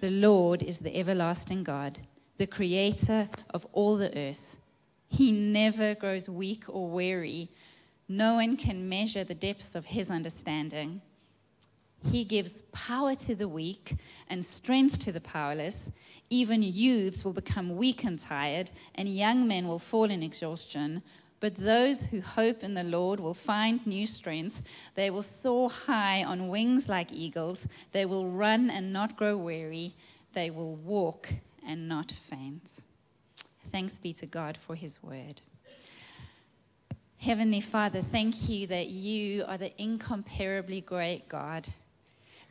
The 0.00 0.10
Lord 0.10 0.62
is 0.62 0.78
the 0.78 0.96
everlasting 0.96 1.62
God, 1.62 2.00
the 2.38 2.46
creator 2.46 3.28
of 3.50 3.66
all 3.72 3.96
the 3.96 4.16
earth. 4.18 4.58
He 5.08 5.30
never 5.30 5.94
grows 5.94 6.28
weak 6.28 6.64
or 6.68 6.88
weary. 6.88 7.50
No 8.08 8.34
one 8.34 8.56
can 8.56 8.88
measure 8.88 9.22
the 9.22 9.34
depths 9.34 9.74
of 9.74 9.86
his 9.86 10.10
understanding. 10.10 11.02
He 12.10 12.24
gives 12.24 12.62
power 12.72 13.14
to 13.14 13.34
the 13.34 13.48
weak 13.48 13.96
and 14.28 14.44
strength 14.44 14.98
to 15.00 15.12
the 15.12 15.20
powerless. 15.20 15.90
Even 16.30 16.62
youths 16.62 17.24
will 17.24 17.32
become 17.32 17.76
weak 17.76 18.04
and 18.04 18.18
tired, 18.18 18.70
and 18.94 19.08
young 19.08 19.46
men 19.46 19.68
will 19.68 19.78
fall 19.78 20.10
in 20.10 20.22
exhaustion. 20.22 21.02
But 21.40 21.56
those 21.56 22.04
who 22.04 22.20
hope 22.20 22.62
in 22.62 22.74
the 22.74 22.84
Lord 22.84 23.18
will 23.18 23.34
find 23.34 23.84
new 23.86 24.06
strength. 24.06 24.62
They 24.94 25.10
will 25.10 25.22
soar 25.22 25.68
high 25.68 26.22
on 26.22 26.48
wings 26.48 26.88
like 26.88 27.12
eagles. 27.12 27.66
They 27.92 28.04
will 28.04 28.28
run 28.28 28.70
and 28.70 28.92
not 28.92 29.16
grow 29.16 29.36
weary. 29.36 29.94
They 30.34 30.50
will 30.50 30.76
walk 30.76 31.28
and 31.66 31.88
not 31.88 32.12
faint. 32.12 32.70
Thanks 33.70 33.98
be 33.98 34.12
to 34.14 34.26
God 34.26 34.56
for 34.56 34.74
his 34.74 35.02
word. 35.02 35.42
Heavenly 37.18 37.60
Father, 37.60 38.02
thank 38.02 38.48
you 38.48 38.66
that 38.66 38.88
you 38.88 39.44
are 39.46 39.58
the 39.58 39.72
incomparably 39.80 40.80
great 40.80 41.28
God 41.28 41.68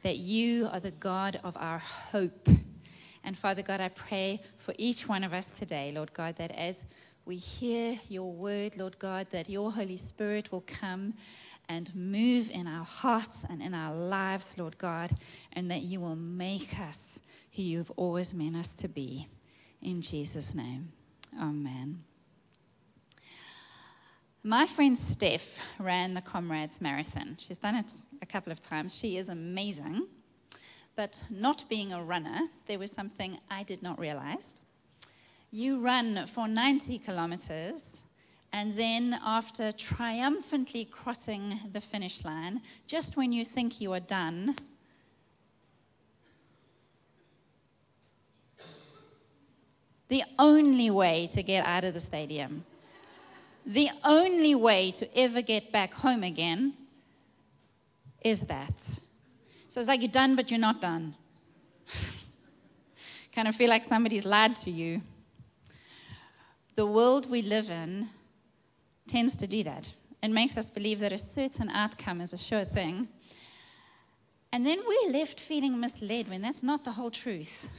that 0.03 0.17
you 0.17 0.67
are 0.71 0.79
the 0.79 0.91
God 0.91 1.39
of 1.43 1.55
our 1.57 1.79
hope. 1.79 2.47
And 3.23 3.37
Father 3.37 3.61
God, 3.61 3.79
I 3.81 3.89
pray 3.89 4.41
for 4.57 4.73
each 4.77 5.07
one 5.07 5.23
of 5.23 5.33
us 5.33 5.47
today, 5.47 5.91
Lord 5.93 6.13
God, 6.13 6.35
that 6.37 6.51
as 6.51 6.85
we 7.25 7.35
hear 7.35 7.97
your 8.09 8.31
word, 8.31 8.77
Lord 8.77 8.97
God, 8.97 9.27
that 9.31 9.49
your 9.49 9.71
Holy 9.71 9.97
Spirit 9.97 10.51
will 10.51 10.63
come 10.65 11.13
and 11.69 11.93
move 11.95 12.49
in 12.49 12.67
our 12.67 12.83
hearts 12.83 13.45
and 13.49 13.61
in 13.61 13.73
our 13.73 13.95
lives, 13.95 14.57
Lord 14.57 14.77
God, 14.77 15.11
and 15.53 15.69
that 15.69 15.81
you 15.81 15.99
will 15.99 16.15
make 16.15 16.79
us 16.79 17.19
who 17.55 17.61
you've 17.61 17.91
always 17.91 18.33
meant 18.33 18.55
us 18.55 18.73
to 18.73 18.87
be. 18.87 19.27
In 19.81 20.01
Jesus' 20.01 20.53
name, 20.55 20.91
amen. 21.39 22.03
My 24.43 24.65
friend 24.65 24.97
Steph 24.97 25.59
ran 25.77 26.15
the 26.15 26.21
Comrades 26.21 26.81
Marathon. 26.81 27.35
She's 27.37 27.59
done 27.59 27.75
it 27.75 27.93
a 28.23 28.25
couple 28.25 28.51
of 28.51 28.59
times. 28.59 28.95
She 28.95 29.17
is 29.17 29.29
amazing. 29.29 30.07
But 30.95 31.21
not 31.29 31.65
being 31.69 31.93
a 31.93 32.03
runner, 32.03 32.49
there 32.65 32.79
was 32.79 32.91
something 32.91 33.37
I 33.51 33.61
did 33.61 33.83
not 33.83 33.99
realize. 33.99 34.61
You 35.51 35.79
run 35.79 36.25
for 36.25 36.47
90 36.47 36.97
kilometers, 36.97 38.01
and 38.51 38.73
then 38.73 39.19
after 39.23 39.71
triumphantly 39.71 40.85
crossing 40.85 41.59
the 41.71 41.81
finish 41.81 42.25
line, 42.25 42.61
just 42.87 43.15
when 43.15 43.31
you 43.31 43.45
think 43.45 43.79
you 43.79 43.93
are 43.93 43.99
done, 43.99 44.55
the 50.07 50.23
only 50.39 50.89
way 50.89 51.29
to 51.31 51.43
get 51.43 51.63
out 51.63 51.83
of 51.83 51.93
the 51.93 51.99
stadium 51.99 52.65
the 53.65 53.89
only 54.03 54.55
way 54.55 54.91
to 54.91 55.17
ever 55.17 55.41
get 55.41 55.71
back 55.71 55.93
home 55.93 56.23
again 56.23 56.73
is 58.23 58.41
that. 58.41 58.81
So 59.69 59.79
it's 59.79 59.87
like 59.87 60.01
you're 60.01 60.11
done, 60.11 60.35
but 60.35 60.51
you're 60.51 60.59
not 60.59 60.81
done. 60.81 61.15
kind 63.35 63.47
of 63.47 63.55
feel 63.55 63.69
like 63.69 63.83
somebody's 63.83 64.25
lied 64.25 64.55
to 64.57 64.71
you. 64.71 65.01
The 66.75 66.85
world 66.85 67.29
we 67.29 67.41
live 67.41 67.69
in 67.69 68.09
tends 69.07 69.35
to 69.37 69.47
do 69.47 69.63
that. 69.63 69.89
It 70.23 70.31
makes 70.31 70.57
us 70.57 70.69
believe 70.69 70.99
that 70.99 71.11
a 71.11 71.17
certain 71.17 71.69
outcome 71.69 72.21
is 72.21 72.33
a 72.33 72.37
sure 72.37 72.65
thing. 72.65 73.07
And 74.51 74.65
then 74.65 74.79
we're 74.85 75.11
left 75.11 75.39
feeling 75.39 75.79
misled 75.79 76.29
when 76.29 76.41
that's 76.41 76.63
not 76.63 76.83
the 76.83 76.91
whole 76.91 77.11
truth. 77.11 77.69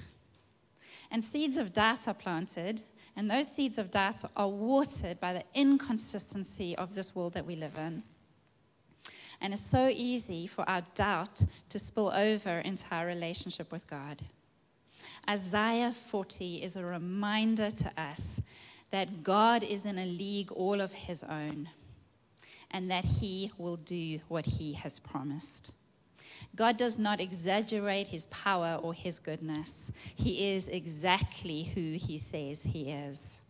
And 1.10 1.22
seeds 1.22 1.58
of 1.58 1.72
doubt 1.74 2.08
are 2.08 2.14
planted, 2.14 2.82
and 3.16 3.30
those 3.30 3.48
seeds 3.48 3.78
of 3.78 3.90
doubt 3.90 4.22
are 4.36 4.48
watered 4.48 5.20
by 5.20 5.32
the 5.32 5.44
inconsistency 5.54 6.76
of 6.76 6.94
this 6.94 7.14
world 7.14 7.34
that 7.34 7.46
we 7.46 7.56
live 7.56 7.76
in. 7.76 8.02
And 9.40 9.52
it's 9.52 9.66
so 9.66 9.88
easy 9.88 10.46
for 10.46 10.68
our 10.68 10.82
doubt 10.94 11.44
to 11.68 11.78
spill 11.78 12.12
over 12.14 12.58
into 12.60 12.84
our 12.90 13.06
relationship 13.06 13.72
with 13.72 13.88
God. 13.88 14.22
Isaiah 15.28 15.92
40 15.92 16.62
is 16.62 16.76
a 16.76 16.84
reminder 16.84 17.70
to 17.70 17.92
us 18.00 18.40
that 18.90 19.24
God 19.24 19.62
is 19.62 19.84
in 19.84 19.98
a 19.98 20.06
league 20.06 20.52
all 20.52 20.80
of 20.80 20.92
his 20.92 21.24
own 21.24 21.68
and 22.70 22.90
that 22.90 23.04
he 23.04 23.50
will 23.58 23.76
do 23.76 24.20
what 24.28 24.46
he 24.46 24.74
has 24.74 24.98
promised. 24.98 25.72
God 26.54 26.76
does 26.76 26.98
not 26.98 27.20
exaggerate 27.20 28.08
his 28.08 28.26
power 28.26 28.78
or 28.82 28.92
his 28.92 29.18
goodness. 29.18 29.90
He 30.14 30.52
is 30.52 30.68
exactly 30.68 31.64
who 31.64 31.92
he 31.92 32.18
says 32.18 32.62
he 32.62 32.90
is. 32.90 33.40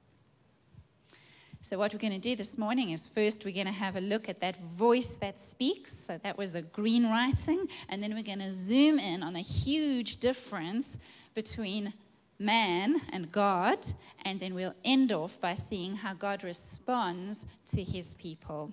So, 1.65 1.79
what 1.79 1.93
we're 1.93 2.01
going 2.01 2.13
to 2.13 2.19
do 2.19 2.35
this 2.35 2.59
morning 2.59 2.91
is 2.91 3.07
first 3.07 3.45
we're 3.45 3.55
going 3.55 3.67
to 3.67 3.73
have 3.73 3.95
a 3.95 4.01
look 4.01 4.29
at 4.29 4.41
that 4.41 4.61
voice 4.61 5.15
that 5.17 5.41
speaks. 5.41 5.93
So, 5.97 6.19
that 6.23 6.37
was 6.37 6.53
the 6.53 6.63
green 6.63 7.09
writing. 7.09 7.69
And 7.89 8.03
then 8.03 8.15
we're 8.15 8.25
going 8.25 8.41
to 8.41 8.53
zoom 8.53 8.99
in 8.99 9.23
on 9.23 9.37
a 9.37 9.41
huge 9.41 10.19
difference 10.19 10.97
between 11.35 11.93
man 12.37 13.01
and 13.13 13.31
God. 13.31 13.79
And 14.25 14.41
then 14.41 14.55
we'll 14.55 14.75
end 14.85 15.13
off 15.13 15.41
by 15.41 15.55
seeing 15.55 15.97
how 15.97 16.15
God 16.15 16.43
responds 16.43 17.47
to 17.69 17.83
his 17.83 18.15
people. 18.15 18.73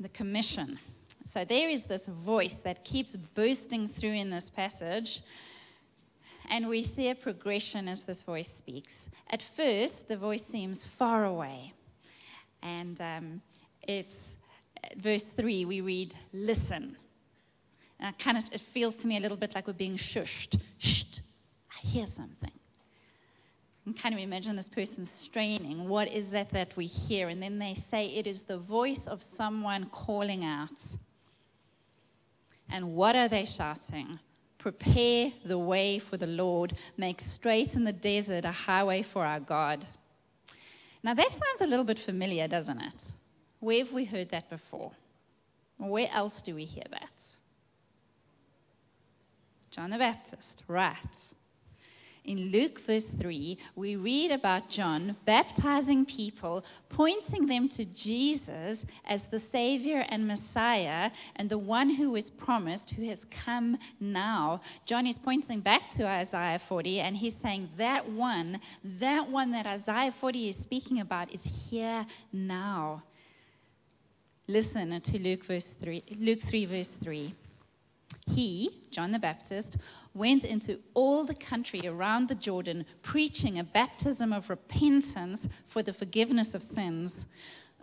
The 0.00 0.08
commission. 0.08 0.78
So 1.24 1.44
there 1.44 1.68
is 1.68 1.84
this 1.84 2.06
voice 2.06 2.58
that 2.58 2.84
keeps 2.84 3.16
bursting 3.16 3.88
through 3.88 4.12
in 4.12 4.30
this 4.30 4.50
passage. 4.50 5.22
And 6.50 6.68
we 6.68 6.82
see 6.82 7.08
a 7.08 7.14
progression 7.14 7.88
as 7.88 8.04
this 8.04 8.22
voice 8.22 8.52
speaks. 8.52 9.08
At 9.30 9.42
first, 9.42 10.08
the 10.08 10.16
voice 10.16 10.44
seems 10.44 10.84
far 10.84 11.24
away. 11.24 11.72
And 12.62 13.00
um, 13.00 13.40
it's 13.82 14.36
verse 14.96 15.30
3, 15.30 15.64
we 15.64 15.80
read, 15.80 16.14
Listen. 16.32 16.96
And 18.00 18.18
kind 18.18 18.36
of, 18.36 18.44
it 18.52 18.60
feels 18.60 18.96
to 18.96 19.06
me 19.06 19.16
a 19.16 19.20
little 19.20 19.36
bit 19.36 19.54
like 19.54 19.66
we're 19.66 19.72
being 19.72 19.96
shushed. 19.96 20.60
Shh, 20.78 21.04
I 21.70 21.86
hear 21.86 22.06
something. 22.06 22.52
And 23.86 23.96
kind 23.98 24.14
of 24.14 24.20
imagine 24.20 24.56
this 24.56 24.68
person 24.68 25.04
straining. 25.04 25.88
What 25.88 26.10
is 26.10 26.30
that 26.30 26.50
that 26.50 26.74
we 26.76 26.86
hear? 26.86 27.28
And 27.28 27.42
then 27.42 27.58
they 27.58 27.74
say, 27.74 28.06
It 28.06 28.26
is 28.26 28.44
the 28.44 28.58
voice 28.58 29.06
of 29.06 29.22
someone 29.22 29.86
calling 29.90 30.44
out. 30.44 30.96
And 32.70 32.94
what 32.94 33.14
are 33.14 33.28
they 33.28 33.44
shouting? 33.44 34.18
Prepare 34.56 35.32
the 35.44 35.58
way 35.58 35.98
for 35.98 36.16
the 36.16 36.26
Lord, 36.26 36.74
make 36.96 37.20
straight 37.20 37.76
in 37.76 37.84
the 37.84 37.92
desert 37.92 38.46
a 38.46 38.52
highway 38.52 39.02
for 39.02 39.26
our 39.26 39.40
God. 39.40 39.84
Now, 41.02 41.12
that 41.12 41.30
sounds 41.30 41.60
a 41.60 41.66
little 41.66 41.84
bit 41.84 41.98
familiar, 41.98 42.48
doesn't 42.48 42.80
it? 42.80 43.04
Where 43.60 43.84
have 43.84 43.92
we 43.92 44.06
heard 44.06 44.30
that 44.30 44.48
before? 44.48 44.92
Where 45.76 46.08
else 46.10 46.40
do 46.40 46.54
we 46.54 46.64
hear 46.64 46.84
that? 46.90 47.22
John 49.70 49.90
the 49.90 49.98
Baptist, 49.98 50.62
right 50.66 51.33
in 52.24 52.50
Luke 52.50 52.80
verse 52.80 53.10
3, 53.10 53.58
we 53.76 53.96
read 53.96 54.30
about 54.30 54.70
John 54.70 55.16
baptizing 55.26 56.06
people, 56.06 56.64
pointing 56.88 57.46
them 57.46 57.68
to 57.70 57.84
Jesus 57.84 58.86
as 59.04 59.26
the 59.26 59.38
Savior 59.38 60.04
and 60.08 60.26
Messiah 60.26 61.10
and 61.36 61.50
the 61.50 61.58
one 61.58 61.90
who 61.90 62.10
was 62.10 62.30
promised, 62.30 62.92
who 62.92 63.04
has 63.08 63.26
come 63.26 63.78
now. 64.00 64.60
John 64.86 65.06
is 65.06 65.18
pointing 65.18 65.60
back 65.60 65.90
to 65.90 66.06
Isaiah 66.06 66.58
40 66.58 67.00
and 67.00 67.16
he's 67.16 67.36
saying 67.36 67.68
that 67.76 68.08
one, 68.08 68.60
that 68.82 69.28
one 69.28 69.52
that 69.52 69.66
Isaiah 69.66 70.12
40 70.12 70.48
is 70.48 70.56
speaking 70.56 71.00
about 71.00 71.32
is 71.32 71.44
here 71.70 72.06
now. 72.32 73.02
Listen 74.48 75.00
to 75.00 75.18
Luke 75.18 75.44
verse 75.44 75.72
3, 75.72 76.02
Luke 76.18 76.40
3 76.40 76.64
verse 76.66 76.94
3. 76.94 77.34
He, 78.26 78.70
John 78.90 79.12
the 79.12 79.18
Baptist, 79.18 79.76
went 80.14 80.44
into 80.44 80.78
all 80.94 81.24
the 81.24 81.34
country 81.34 81.82
around 81.84 82.28
the 82.28 82.34
Jordan, 82.34 82.86
preaching 83.02 83.58
a 83.58 83.64
baptism 83.64 84.32
of 84.32 84.48
repentance 84.48 85.48
for 85.66 85.82
the 85.82 85.92
forgiveness 85.92 86.54
of 86.54 86.62
sins. 86.62 87.26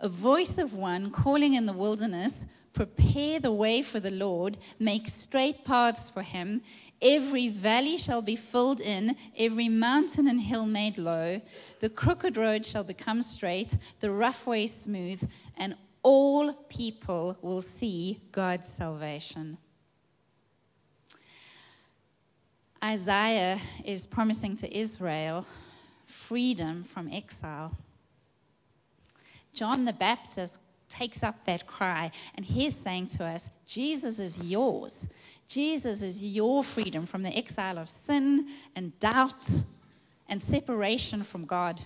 A 0.00 0.08
voice 0.08 0.58
of 0.58 0.74
one 0.74 1.10
calling 1.10 1.54
in 1.54 1.66
the 1.66 1.72
wilderness, 1.72 2.46
Prepare 2.72 3.38
the 3.38 3.52
way 3.52 3.82
for 3.82 4.00
the 4.00 4.10
Lord, 4.10 4.56
make 4.78 5.06
straight 5.06 5.62
paths 5.62 6.08
for 6.08 6.22
him. 6.22 6.62
Every 7.02 7.48
valley 7.48 7.98
shall 7.98 8.22
be 8.22 8.34
filled 8.34 8.80
in, 8.80 9.16
every 9.36 9.68
mountain 9.68 10.26
and 10.26 10.40
hill 10.40 10.64
made 10.64 10.96
low. 10.96 11.42
The 11.80 11.90
crooked 11.90 12.38
road 12.38 12.64
shall 12.64 12.84
become 12.84 13.20
straight, 13.20 13.76
the 14.00 14.10
rough 14.10 14.46
way 14.46 14.66
smooth, 14.66 15.28
and 15.58 15.76
all 16.02 16.54
people 16.68 17.36
will 17.42 17.60
see 17.60 18.22
God's 18.32 18.68
salvation. 18.68 19.58
Isaiah 22.82 23.60
is 23.84 24.06
promising 24.06 24.56
to 24.56 24.76
Israel 24.76 25.46
freedom 26.06 26.82
from 26.84 27.08
exile. 27.12 27.76
John 29.54 29.84
the 29.84 29.92
Baptist 29.92 30.58
takes 30.88 31.22
up 31.22 31.44
that 31.46 31.66
cry 31.66 32.10
and 32.34 32.44
he's 32.44 32.76
saying 32.76 33.06
to 33.06 33.24
us, 33.24 33.50
Jesus 33.66 34.18
is 34.18 34.38
yours. 34.38 35.06
Jesus 35.46 36.02
is 36.02 36.22
your 36.22 36.64
freedom 36.64 37.06
from 37.06 37.22
the 37.22 37.36
exile 37.36 37.78
of 37.78 37.88
sin 37.88 38.48
and 38.74 38.98
doubt 38.98 39.46
and 40.28 40.40
separation 40.40 41.22
from 41.22 41.44
God. 41.44 41.82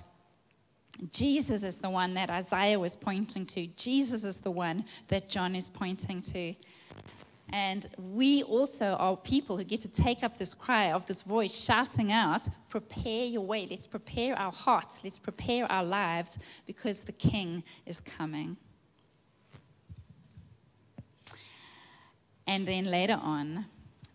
Jesus 1.11 1.62
is 1.62 1.76
the 1.79 1.91
one 1.91 2.15
that 2.15 2.31
Isaiah 2.31 2.81
was 2.81 2.97
pointing 2.97 3.45
to. 3.47 3.67
Jesus 3.69 4.25
is 4.25 4.41
the 4.41 4.50
one 4.50 4.85
that 5.09 5.29
John 5.29 5.55
is 5.55 5.69
pointing 5.69 6.23
to. 6.23 6.55
And 7.50 7.87
we 7.97 8.43
also 8.43 8.97
are 8.99 9.17
people 9.17 9.57
who 9.57 9.65
get 9.65 9.81
to 9.83 9.88
take 9.88 10.25
up 10.25 10.37
this 10.37 10.53
cry 10.53 10.91
of 10.91 11.07
this 11.07 11.23
voice 11.23 11.55
shouting 11.55 12.11
out, 12.11 12.49
Prepare 12.69 13.26
your 13.26 13.43
way. 13.43 13.67
Let's 13.71 13.87
prepare 13.87 14.37
our 14.38 14.53
hearts. 14.53 15.00
Let's 15.05 15.19
prepare 15.19 15.71
our 15.71 15.85
lives 15.85 16.38
because 16.67 17.03
the 17.03 17.12
King 17.12 17.62
is 17.87 18.00
coming. 18.00 18.57
And 22.47 22.67
then 22.67 22.87
later 22.87 23.19
on, 23.21 23.67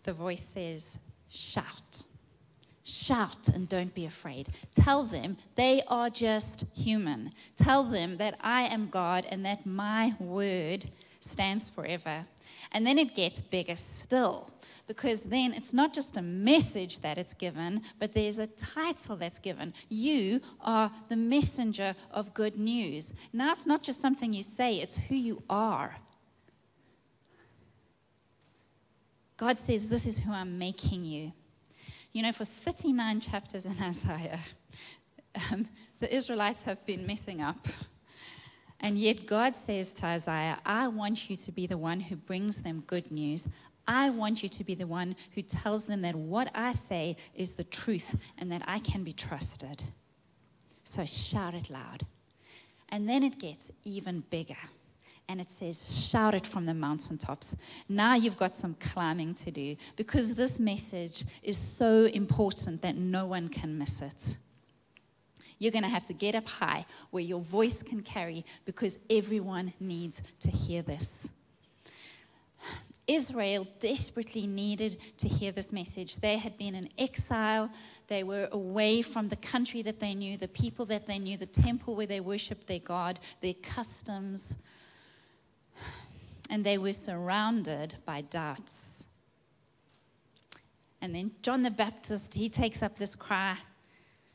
the 0.04 0.12
voice 0.12 0.42
says, 0.42 0.98
Shout. 1.28 2.04
Shout 2.84 3.48
and 3.48 3.68
don't 3.68 3.94
be 3.94 4.04
afraid. 4.04 4.48
Tell 4.74 5.04
them 5.04 5.38
they 5.54 5.82
are 5.88 6.10
just 6.10 6.64
human. 6.74 7.32
Tell 7.56 7.84
them 7.84 8.18
that 8.18 8.36
I 8.40 8.64
am 8.64 8.88
God 8.88 9.24
and 9.30 9.44
that 9.46 9.64
my 9.64 10.14
word 10.18 10.86
stands 11.20 11.70
forever. 11.70 12.26
And 12.72 12.86
then 12.86 12.98
it 12.98 13.14
gets 13.14 13.40
bigger 13.40 13.76
still 13.76 14.50
because 14.86 15.22
then 15.24 15.52
it's 15.52 15.72
not 15.72 15.94
just 15.94 16.16
a 16.16 16.22
message 16.22 17.00
that 17.00 17.18
it's 17.18 17.34
given, 17.34 17.82
but 17.98 18.12
there's 18.12 18.38
a 18.38 18.46
title 18.46 19.16
that's 19.16 19.38
given. 19.38 19.72
You 19.88 20.40
are 20.60 20.90
the 21.08 21.16
messenger 21.16 21.94
of 22.10 22.34
good 22.34 22.58
news. 22.58 23.14
Now 23.32 23.52
it's 23.52 23.66
not 23.66 23.82
just 23.82 24.00
something 24.00 24.32
you 24.32 24.42
say, 24.42 24.76
it's 24.76 24.96
who 24.96 25.14
you 25.14 25.42
are. 25.48 25.96
God 29.36 29.58
says, 29.58 29.88
This 29.88 30.06
is 30.06 30.18
who 30.18 30.32
I'm 30.32 30.58
making 30.58 31.04
you. 31.04 31.32
You 32.12 32.22
know, 32.22 32.32
for 32.32 32.44
39 32.44 33.20
chapters 33.20 33.66
in 33.66 33.80
Isaiah, 33.82 34.38
um, 35.50 35.66
the 36.00 36.14
Israelites 36.14 36.62
have 36.62 36.84
been 36.84 37.06
messing 37.06 37.40
up. 37.40 37.66
And 38.82 38.98
yet 38.98 39.26
God 39.26 39.54
says 39.54 39.92
to 39.94 40.06
Isaiah, 40.06 40.58
I 40.66 40.88
want 40.88 41.30
you 41.30 41.36
to 41.36 41.52
be 41.52 41.68
the 41.68 41.78
one 41.78 42.00
who 42.00 42.16
brings 42.16 42.56
them 42.62 42.82
good 42.88 43.12
news. 43.12 43.48
I 43.86 44.10
want 44.10 44.42
you 44.42 44.48
to 44.48 44.64
be 44.64 44.74
the 44.74 44.86
one 44.88 45.14
who 45.34 45.42
tells 45.42 45.86
them 45.86 46.02
that 46.02 46.16
what 46.16 46.50
I 46.54 46.72
say 46.72 47.16
is 47.34 47.52
the 47.52 47.64
truth 47.64 48.16
and 48.38 48.50
that 48.50 48.62
I 48.66 48.80
can 48.80 49.04
be 49.04 49.12
trusted. 49.12 49.84
So 50.82 51.04
shout 51.04 51.54
it 51.54 51.70
loud. 51.70 52.06
And 52.88 53.08
then 53.08 53.22
it 53.22 53.38
gets 53.38 53.70
even 53.84 54.24
bigger. 54.30 54.58
And 55.28 55.40
it 55.40 55.50
says, 55.50 56.08
shout 56.10 56.34
it 56.34 56.46
from 56.46 56.66
the 56.66 56.74
mountaintops. 56.74 57.56
Now 57.88 58.16
you've 58.16 58.36
got 58.36 58.56
some 58.56 58.74
climbing 58.80 59.34
to 59.34 59.50
do 59.50 59.76
because 59.96 60.34
this 60.34 60.58
message 60.58 61.24
is 61.42 61.56
so 61.56 62.04
important 62.06 62.82
that 62.82 62.96
no 62.96 63.26
one 63.26 63.48
can 63.48 63.78
miss 63.78 64.02
it. 64.02 64.36
You're 65.62 65.70
going 65.70 65.84
to 65.84 65.88
have 65.88 66.06
to 66.06 66.12
get 66.12 66.34
up 66.34 66.48
high 66.48 66.86
where 67.12 67.22
your 67.22 67.40
voice 67.40 67.84
can 67.84 68.02
carry 68.02 68.44
because 68.64 68.98
everyone 69.08 69.72
needs 69.78 70.20
to 70.40 70.50
hear 70.50 70.82
this. 70.82 71.28
Israel 73.06 73.68
desperately 73.78 74.48
needed 74.48 74.98
to 75.18 75.28
hear 75.28 75.52
this 75.52 75.72
message. 75.72 76.16
They 76.16 76.38
had 76.38 76.58
been 76.58 76.74
in 76.74 76.88
exile. 76.98 77.70
They 78.08 78.24
were 78.24 78.48
away 78.50 79.02
from 79.02 79.28
the 79.28 79.36
country 79.36 79.82
that 79.82 80.00
they 80.00 80.14
knew, 80.14 80.36
the 80.36 80.48
people 80.48 80.84
that 80.86 81.06
they 81.06 81.20
knew, 81.20 81.36
the 81.36 81.46
temple 81.46 81.94
where 81.94 82.08
they 82.08 82.18
worshiped 82.18 82.66
their 82.66 82.80
God, 82.80 83.20
their 83.40 83.54
customs. 83.54 84.56
And 86.50 86.64
they 86.64 86.76
were 86.76 86.92
surrounded 86.92 87.94
by 88.04 88.22
doubts. 88.22 89.04
And 91.00 91.14
then 91.14 91.30
John 91.40 91.62
the 91.62 91.70
Baptist, 91.70 92.34
he 92.34 92.48
takes 92.48 92.82
up 92.82 92.98
this 92.98 93.14
cry 93.14 93.58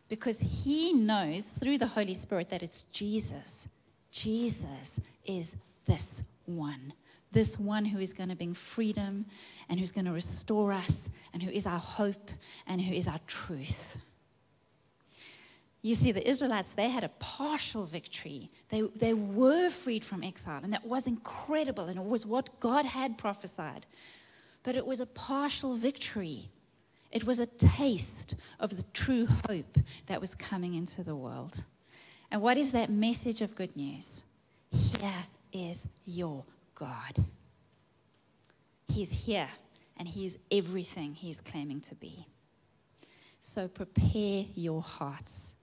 because 0.10 0.40
he 0.40 0.94
knows 0.94 1.46
through 1.46 1.78
the 1.78 1.88
Holy 1.88 2.14
Spirit 2.14 2.50
that 2.50 2.64
it's 2.64 2.84
Jesus. 2.92 3.68
Jesus 4.12 5.00
is 5.26 5.56
this 5.86 6.24
one. 6.46 6.94
This 7.32 7.60
one 7.60 7.86
who 7.86 8.00
is 8.00 8.14
going 8.14 8.30
to 8.30 8.36
bring 8.36 8.54
freedom 8.54 9.26
and 9.70 9.80
who's 9.80 9.92
going 9.92 10.06
to 10.06 10.14
restore 10.14 10.72
us 10.72 11.10
and 11.34 11.44
who 11.44 11.52
is 11.52 11.66
our 11.66 11.80
hope 11.80 12.32
and 12.66 12.82
who 12.82 12.94
is 12.94 13.08
our 13.08 13.20
truth. 13.28 13.98
You 15.82 15.94
see, 15.94 16.12
the 16.12 16.28
Israelites, 16.28 16.72
they 16.72 16.90
had 16.90 17.04
a 17.04 17.10
partial 17.20 17.86
victory. 17.86 18.50
They, 18.70 18.82
they 18.82 19.14
were 19.14 19.70
freed 19.70 20.04
from 20.04 20.24
exile, 20.24 20.60
and 20.64 20.74
that 20.74 20.86
was 20.86 21.06
incredible, 21.08 21.86
and 21.86 21.98
it 22.00 22.06
was 22.06 22.26
what 22.26 22.60
God 22.60 22.86
had 22.86 23.18
prophesied. 23.18 23.86
But 24.64 24.76
it 24.76 24.86
was 24.86 25.00
a 25.00 25.06
partial 25.06 25.76
victory. 25.76 26.50
It 27.12 27.26
was 27.26 27.40
a 27.40 27.46
taste 27.46 28.36
of 28.60 28.76
the 28.76 28.84
true 28.94 29.28
hope 29.48 29.78
that 30.08 30.20
was 30.20 30.36
coming 30.36 30.74
into 30.74 31.04
the 31.04 31.16
world. 31.16 31.64
And 32.32 32.42
what 32.42 32.58
is 32.58 32.72
that 32.74 32.90
message 32.90 33.42
of 33.42 33.56
good 33.56 33.76
news? 33.76 34.24
Here 34.72 35.26
is 35.54 35.88
your 36.06 36.44
God. 36.76 37.26
He's 38.90 39.12
here, 39.12 39.50
and 39.96 40.08
He 40.08 40.26
is 40.26 40.38
everything 40.52 41.14
He's 41.14 41.40
claiming 41.40 41.82
to 41.82 41.96
be. 41.96 42.28
So 43.40 43.68
prepare 43.68 44.46
your 44.56 44.82
hearts. 44.82 45.54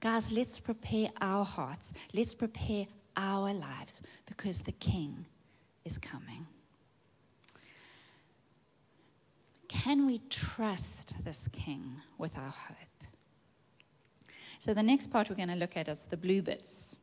Guys, 0.00 0.32
let's 0.32 0.58
prepare 0.58 1.08
our 1.20 1.44
hearts. 1.44 1.92
Let's 2.14 2.34
prepare 2.34 2.86
our 3.16 3.52
lives 3.52 4.02
because 4.26 4.60
the 4.60 4.72
King 4.72 5.26
is 5.84 5.98
coming. 5.98 6.46
Can 9.84 10.06
we 10.06 10.22
trust 10.30 11.12
this 11.24 11.46
king 11.52 12.00
with 12.16 12.38
our 12.38 12.48
hope? 12.48 13.04
So, 14.58 14.72
the 14.72 14.82
next 14.82 15.08
part 15.08 15.28
we're 15.28 15.36
going 15.36 15.50
to 15.50 15.56
look 15.56 15.76
at 15.76 15.88
is 15.88 16.06
the 16.06 16.16
blue 16.16 16.40
bits. 16.40 16.96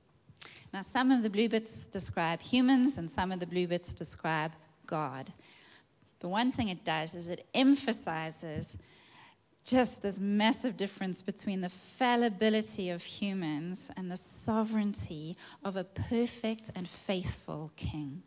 Now, 0.74 0.82
some 0.82 1.12
of 1.12 1.22
the 1.22 1.30
blue 1.30 1.48
bits 1.48 1.86
describe 1.86 2.42
humans, 2.42 2.98
and 2.98 3.12
some 3.12 3.32
of 3.32 3.40
the 3.40 3.46
blue 3.46 3.68
bits 3.68 3.94
describe 3.94 4.54
God. 4.88 5.32
The 6.22 6.28
one 6.28 6.52
thing 6.52 6.70
it 6.70 6.84
does 6.84 7.14
is 7.14 7.28
it 7.28 7.46
emphasizes 7.54 8.78
just 9.64 10.02
this 10.02 10.20
massive 10.20 10.76
difference 10.76 11.22
between 11.22 11.62
the 11.62 11.70
fallibility 11.70 12.90
of 12.90 13.04
humans 13.04 13.92
and 13.96 14.10
the 14.10 14.18
sovereignty 14.18 15.38
of 15.64 15.76
a 15.76 15.84
perfect 15.84 16.72
and 16.74 16.90
faithful 16.90 17.72
king. 17.76 18.24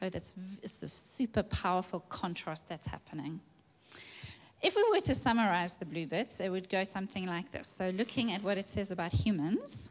So 0.00 0.08
that's 0.08 0.32
it's 0.62 0.76
the 0.76 0.88
super 0.88 1.42
powerful 1.42 2.00
contrast 2.08 2.68
that's 2.68 2.86
happening. 2.86 3.40
If 4.60 4.74
we 4.74 4.84
were 4.90 5.00
to 5.00 5.14
summarize 5.14 5.74
the 5.74 5.84
blue 5.84 6.06
bits, 6.06 6.40
it 6.40 6.48
would 6.48 6.68
go 6.68 6.82
something 6.82 7.26
like 7.26 7.52
this. 7.52 7.68
So, 7.68 7.90
looking 7.90 8.32
at 8.32 8.42
what 8.42 8.58
it 8.58 8.68
says 8.68 8.90
about 8.90 9.12
humans, 9.12 9.90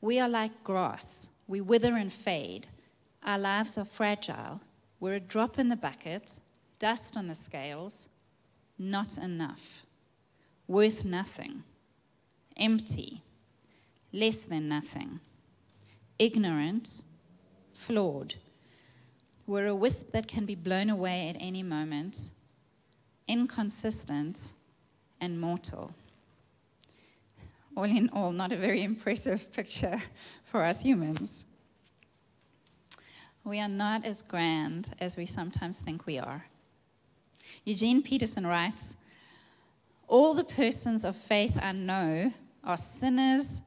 we 0.00 0.20
are 0.20 0.28
like 0.28 0.62
grass. 0.62 1.28
We 1.48 1.60
wither 1.60 1.96
and 1.96 2.12
fade. 2.12 2.68
Our 3.24 3.38
lives 3.38 3.76
are 3.76 3.84
fragile. 3.84 4.60
We're 5.00 5.14
a 5.14 5.20
drop 5.20 5.58
in 5.58 5.68
the 5.68 5.76
bucket, 5.76 6.38
dust 6.78 7.16
on 7.16 7.26
the 7.26 7.34
scales, 7.34 8.08
not 8.78 9.18
enough, 9.18 9.84
worth 10.68 11.04
nothing, 11.04 11.64
empty, 12.56 13.22
less 14.12 14.44
than 14.44 14.68
nothing, 14.68 15.18
ignorant, 16.18 17.02
flawed. 17.74 18.34
We're 19.46 19.66
a 19.66 19.74
wisp 19.74 20.12
that 20.12 20.28
can 20.28 20.46
be 20.46 20.54
blown 20.54 20.88
away 20.88 21.28
at 21.28 21.36
any 21.40 21.62
moment, 21.62 22.30
inconsistent 23.26 24.52
and 25.20 25.40
mortal. 25.40 25.94
All 27.76 27.84
in 27.84 28.08
all, 28.12 28.32
not 28.32 28.52
a 28.52 28.56
very 28.56 28.82
impressive 28.82 29.52
picture 29.52 30.00
for 30.44 30.64
us 30.64 30.82
humans. 30.82 31.44
We 33.44 33.58
are 33.58 33.68
not 33.68 34.04
as 34.04 34.22
grand 34.22 34.94
as 35.00 35.16
we 35.16 35.26
sometimes 35.26 35.78
think 35.78 36.06
we 36.06 36.18
are. 36.18 36.46
Eugene 37.64 38.02
Peterson 38.02 38.46
writes 38.46 38.94
All 40.06 40.34
the 40.34 40.44
persons 40.44 41.04
of 41.04 41.16
faith 41.16 41.58
I 41.60 41.72
know 41.72 42.32
are 42.62 42.76
sinners, 42.76 43.60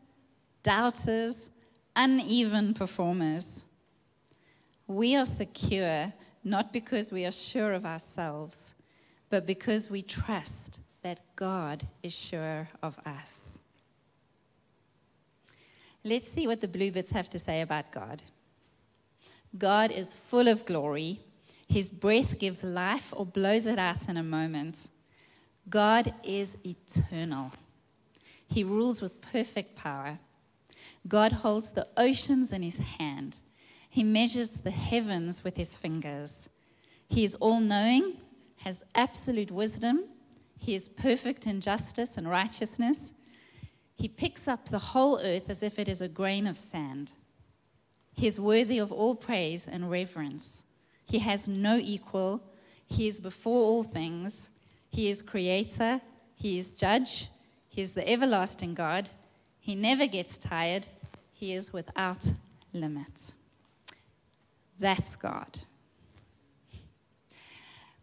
doubters, 0.63 1.49
uneven 1.95 2.73
performers. 2.73 3.64
We 4.87 5.15
are 5.15 5.25
secure 5.25 6.13
not 6.43 6.71
because 6.71 7.11
we 7.11 7.25
are 7.25 7.31
sure 7.31 7.73
of 7.73 7.85
ourselves, 7.85 8.75
but 9.29 9.45
because 9.47 9.89
we 9.89 10.03
trust 10.03 10.79
that 11.01 11.19
God 11.35 11.87
is 12.03 12.13
sure 12.13 12.69
of 12.83 12.99
us. 13.05 13.57
Let's 16.03 16.29
see 16.29 16.45
what 16.45 16.61
the 16.61 16.67
bluebirds 16.67 17.09
have 17.11 17.31
to 17.31 17.39
say 17.39 17.61
about 17.61 17.91
God. 17.91 18.21
God 19.57 19.89
is 19.89 20.13
full 20.13 20.47
of 20.47 20.65
glory. 20.65 21.19
His 21.67 21.89
breath 21.89 22.37
gives 22.37 22.63
life 22.63 23.11
or 23.15 23.25
blows 23.25 23.65
it 23.65 23.79
out 23.79 24.07
in 24.07 24.17
a 24.17 24.23
moment. 24.23 24.87
God 25.67 26.13
is 26.23 26.57
eternal. 26.63 27.51
He 28.47 28.63
rules 28.63 29.01
with 29.01 29.19
perfect 29.21 29.75
power. 29.75 30.19
God 31.07 31.31
holds 31.31 31.71
the 31.71 31.87
oceans 31.97 32.51
in 32.51 32.61
his 32.61 32.77
hand. 32.77 33.37
He 33.95 34.03
measures 34.03 34.49
the 34.49 34.71
heavens 34.71 35.45
with 35.45 35.55
his 35.55 35.73
fingers. 35.73 36.49
He 37.07 37.23
is 37.23 37.35
all 37.35 37.61
knowing, 37.61 38.17
has 38.57 38.83
absolute 38.93 39.51
wisdom. 39.51 40.03
He 40.57 40.75
is 40.75 40.89
perfect 40.89 41.47
in 41.47 41.61
justice 41.61 42.17
and 42.17 42.29
righteousness. 42.29 43.13
He 43.95 44.09
picks 44.09 44.49
up 44.49 44.67
the 44.67 44.91
whole 44.91 45.17
earth 45.23 45.49
as 45.49 45.63
if 45.63 45.79
it 45.79 45.87
is 45.87 46.01
a 46.01 46.09
grain 46.09 46.45
of 46.45 46.57
sand. 46.57 47.13
He 48.11 48.27
is 48.27 48.37
worthy 48.37 48.79
of 48.79 48.91
all 48.91 49.15
praise 49.15 49.65
and 49.65 49.89
reverence. 49.89 50.65
He 51.05 51.19
has 51.19 51.47
no 51.47 51.77
equal. 51.81 52.43
He 52.85 53.07
is 53.07 53.21
before 53.21 53.63
all 53.63 53.83
things. 53.83 54.49
He 54.89 55.07
is 55.07 55.21
creator. 55.21 56.01
He 56.35 56.59
is 56.59 56.73
judge. 56.73 57.29
He 57.69 57.81
is 57.81 57.93
the 57.93 58.05
everlasting 58.05 58.73
God. 58.73 59.11
He 59.57 59.73
never 59.73 60.05
gets 60.05 60.37
tired. 60.37 60.85
He 61.31 61.53
is 61.53 61.71
without 61.71 62.31
limit. 62.73 63.31
That's 64.79 65.15
God. 65.15 65.59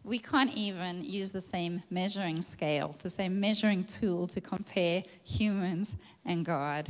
We 0.03 0.19
can't 0.19 0.53
even 0.53 1.03
use 1.05 1.29
the 1.29 1.41
same 1.41 1.83
measuring 1.89 2.41
scale, 2.41 2.95
the 3.01 3.09
same 3.09 3.39
measuring 3.39 3.85
tool 3.85 4.27
to 4.27 4.41
compare 4.41 5.03
humans 5.23 5.95
and 6.25 6.43
God. 6.43 6.89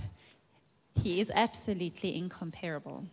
He 0.95 1.19
is 1.19 1.31
absolutely 1.33 2.17
incomparable. 2.17 3.05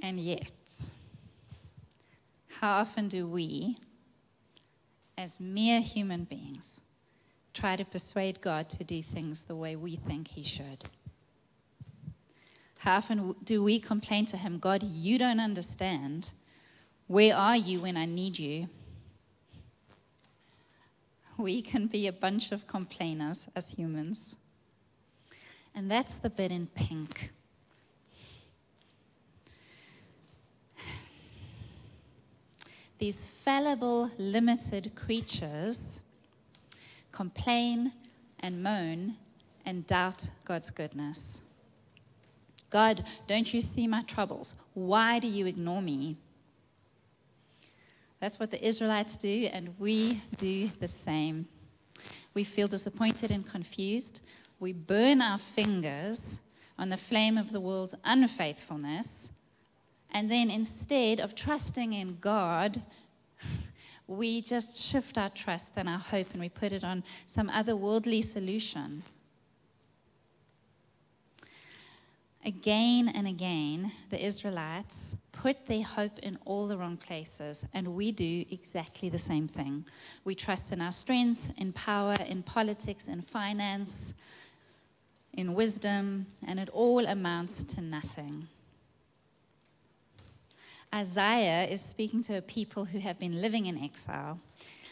And 0.00 0.20
yet, 0.20 0.52
how 2.48 2.78
often 2.78 3.08
do 3.08 3.26
we, 3.26 3.78
as 5.18 5.40
mere 5.40 5.80
human 5.80 6.24
beings, 6.24 6.80
try 7.54 7.76
to 7.76 7.84
persuade 7.84 8.40
God 8.40 8.68
to 8.70 8.84
do 8.84 9.02
things 9.02 9.42
the 9.42 9.56
way 9.56 9.74
we 9.74 9.96
think 9.96 10.28
He 10.28 10.42
should? 10.42 10.84
How 12.82 12.96
often 12.96 13.36
do 13.44 13.62
we 13.62 13.78
complain 13.78 14.26
to 14.26 14.36
Him, 14.36 14.58
God, 14.58 14.82
you 14.82 15.16
don't 15.16 15.38
understand. 15.38 16.30
Where 17.06 17.36
are 17.36 17.56
you 17.56 17.80
when 17.80 17.96
I 17.96 18.06
need 18.06 18.40
you? 18.40 18.68
We 21.38 21.62
can 21.62 21.86
be 21.86 22.08
a 22.08 22.12
bunch 22.12 22.50
of 22.50 22.66
complainers 22.66 23.46
as 23.54 23.68
humans. 23.68 24.34
And 25.72 25.88
that's 25.88 26.16
the 26.16 26.28
bit 26.28 26.50
in 26.50 26.66
pink. 26.66 27.30
These 32.98 33.22
fallible, 33.44 34.10
limited 34.18 34.96
creatures 34.96 36.00
complain 37.12 37.92
and 38.40 38.60
moan 38.60 39.18
and 39.64 39.86
doubt 39.86 40.30
God's 40.44 40.70
goodness. 40.70 41.40
God, 42.72 43.04
don't 43.26 43.52
you 43.52 43.60
see 43.60 43.86
my 43.86 44.02
troubles? 44.02 44.54
Why 44.72 45.18
do 45.18 45.28
you 45.28 45.44
ignore 45.46 45.82
me? 45.82 46.16
That's 48.18 48.40
what 48.40 48.50
the 48.50 48.66
Israelites 48.66 49.18
do, 49.18 49.50
and 49.52 49.74
we 49.78 50.22
do 50.38 50.70
the 50.80 50.88
same. 50.88 51.48
We 52.32 52.44
feel 52.44 52.68
disappointed 52.68 53.30
and 53.30 53.46
confused. 53.46 54.20
We 54.58 54.72
burn 54.72 55.20
our 55.20 55.36
fingers 55.36 56.38
on 56.78 56.88
the 56.88 56.96
flame 56.96 57.36
of 57.36 57.52
the 57.52 57.60
world's 57.60 57.94
unfaithfulness. 58.04 59.30
And 60.10 60.30
then 60.30 60.50
instead 60.50 61.20
of 61.20 61.34
trusting 61.34 61.92
in 61.92 62.16
God, 62.20 62.80
we 64.06 64.40
just 64.40 64.78
shift 64.78 65.18
our 65.18 65.30
trust 65.30 65.72
and 65.76 65.90
our 65.90 65.98
hope 65.98 66.28
and 66.32 66.40
we 66.40 66.48
put 66.48 66.72
it 66.72 66.84
on 66.84 67.04
some 67.26 67.50
other 67.50 67.76
worldly 67.76 68.22
solution. 68.22 69.02
Again 72.44 73.08
and 73.08 73.28
again, 73.28 73.92
the 74.10 74.24
Israelites 74.24 75.14
put 75.30 75.66
their 75.66 75.84
hope 75.84 76.18
in 76.20 76.38
all 76.44 76.66
the 76.66 76.76
wrong 76.76 76.96
places, 76.96 77.64
and 77.72 77.94
we 77.94 78.10
do 78.10 78.44
exactly 78.50 79.08
the 79.08 79.18
same 79.18 79.46
thing. 79.46 79.84
We 80.24 80.34
trust 80.34 80.72
in 80.72 80.80
our 80.80 80.90
strength, 80.90 81.52
in 81.56 81.72
power, 81.72 82.16
in 82.26 82.42
politics, 82.42 83.06
in 83.06 83.22
finance, 83.22 84.12
in 85.32 85.54
wisdom, 85.54 86.26
and 86.44 86.58
it 86.58 86.68
all 86.70 87.06
amounts 87.06 87.62
to 87.62 87.80
nothing. 87.80 88.48
Isaiah 90.92 91.66
is 91.68 91.80
speaking 91.80 92.24
to 92.24 92.36
a 92.36 92.42
people 92.42 92.86
who 92.86 92.98
have 92.98 93.20
been 93.20 93.40
living 93.40 93.66
in 93.66 93.82
exile, 93.82 94.40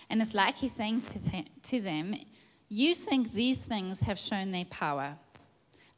and 0.08 0.22
it's 0.22 0.34
like 0.34 0.56
he's 0.56 0.72
saying 0.72 1.02
to, 1.64 1.80
them, 1.80 2.14
You 2.68 2.94
think 2.94 3.32
these 3.32 3.64
things 3.64 4.00
have 4.00 4.20
shown 4.20 4.52
their 4.52 4.64
power 4.66 5.16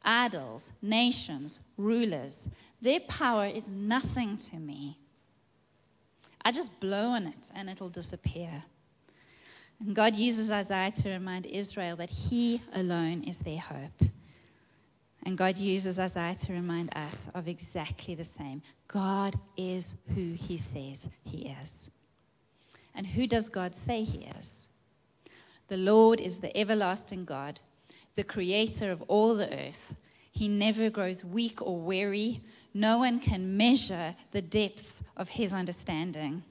idols, 0.03 0.71
nations, 0.81 1.59
rulers. 1.77 2.49
Their 2.81 2.99
power 3.01 3.45
is 3.45 3.67
nothing 3.67 4.37
to 4.37 4.57
me. 4.57 4.97
I 6.43 6.51
just 6.51 6.79
blow 6.79 7.09
on 7.09 7.27
it 7.27 7.49
and 7.55 7.69
it'll 7.69 7.89
disappear. 7.89 8.63
And 9.79 9.95
God 9.95 10.15
uses 10.15 10.51
Isaiah 10.51 10.91
to 10.91 11.09
remind 11.09 11.45
Israel 11.45 11.95
that 11.97 12.09
He 12.09 12.61
alone 12.73 13.23
is 13.23 13.39
their 13.39 13.59
hope. 13.59 14.09
And 15.25 15.37
God 15.37 15.57
uses 15.57 15.99
Isaiah 15.99 16.35
to 16.35 16.53
remind 16.53 16.95
us 16.95 17.27
of 17.33 17.47
exactly 17.47 18.13
the 18.13 18.25
same. 18.25 18.61
God 18.87 19.39
is 19.55 19.95
who 20.13 20.33
He 20.33 20.57
says 20.57 21.07
He 21.23 21.53
is. 21.61 21.89
And 22.93 23.07
who 23.07 23.25
does 23.25 23.49
God 23.49 23.75
say 23.75 24.03
He 24.03 24.25
is? 24.37 24.67
The 25.69 25.77
Lord 25.77 26.19
is 26.19 26.39
the 26.39 26.55
everlasting 26.57 27.25
God 27.25 27.59
the 28.15 28.23
creator 28.23 28.91
of 28.91 29.01
all 29.03 29.35
the 29.35 29.51
earth. 29.53 29.95
He 30.31 30.47
never 30.47 30.89
grows 30.89 31.23
weak 31.23 31.61
or 31.61 31.79
weary. 31.79 32.41
No 32.73 32.97
one 32.97 33.19
can 33.19 33.55
measure 33.55 34.15
the 34.31 34.41
depths 34.41 35.03
of 35.15 35.29
his 35.29 35.53
understanding. 35.53 36.43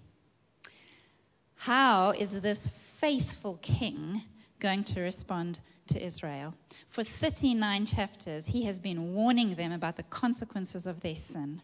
How 1.57 2.11
is 2.11 2.41
this 2.41 2.69
faithful 2.97 3.59
king 3.63 4.23
going 4.59 4.85
to 4.85 5.01
respond 5.01 5.61
to 5.89 6.03
Israel? 6.03 6.55
For 6.89 7.05
39 7.05 7.87
chapters, 7.87 8.47
he 8.47 8.65
has 8.65 8.79
been 8.79 9.15
warning 9.15 9.55
them 9.55 9.73
about 9.73 9.97
the 9.97 10.03
consequences 10.05 10.87
of 10.87 11.01
their 11.01 11.15
sin. 11.15 11.63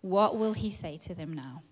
What 0.00 0.36
will 0.36 0.52
he 0.52 0.70
say 0.70 0.98
to 0.98 1.14
them 1.14 1.32
now? 1.32 1.62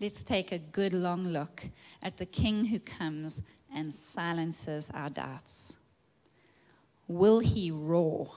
Let's 0.00 0.22
take 0.22 0.52
a 0.52 0.58
good 0.58 0.92
long 0.92 1.28
look 1.28 1.64
at 2.02 2.18
the 2.18 2.26
king 2.26 2.66
who 2.66 2.78
comes 2.78 3.42
and 3.76 3.94
silences 3.94 4.90
our 4.92 5.10
doubts? 5.10 5.74
Will 7.06 7.38
he 7.38 7.70
roar? 7.70 8.32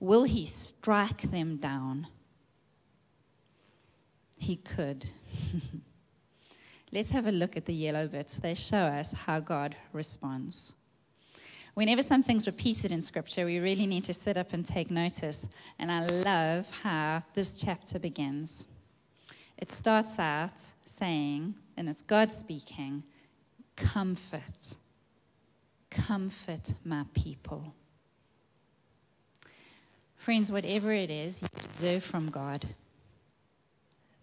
Will 0.00 0.22
he 0.22 0.46
strike 0.46 1.22
them 1.30 1.56
down? 1.56 2.06
He 4.38 4.56
could. 4.56 5.10
Let's 6.92 7.10
have 7.10 7.26
a 7.26 7.32
look 7.32 7.56
at 7.56 7.66
the 7.66 7.74
yellow 7.74 8.06
bits. 8.06 8.38
They 8.38 8.54
show 8.54 8.78
us 8.78 9.12
how 9.12 9.40
God 9.40 9.76
responds. 9.92 10.72
Whenever 11.74 12.02
something's 12.02 12.46
repeated 12.46 12.92
in 12.92 13.02
Scripture, 13.02 13.44
we 13.44 13.58
really 13.58 13.86
need 13.86 14.04
to 14.04 14.14
sit 14.14 14.38
up 14.38 14.52
and 14.54 14.64
take 14.64 14.90
notice. 14.90 15.46
And 15.78 15.90
I 15.92 16.06
love 16.06 16.70
how 16.82 17.22
this 17.34 17.52
chapter 17.54 17.98
begins. 17.98 18.64
It 19.58 19.70
starts 19.70 20.18
out 20.18 20.62
saying, 20.84 21.54
and 21.76 21.88
it's 21.88 22.02
God 22.02 22.32
speaking, 22.32 23.02
comfort. 23.76 24.74
Comfort 25.90 26.74
my 26.84 27.04
people. 27.14 27.74
Friends, 30.16 30.50
whatever 30.50 30.92
it 30.92 31.10
is 31.10 31.40
you 31.42 31.48
deserve 31.68 32.02
from 32.02 32.30
God, 32.30 32.66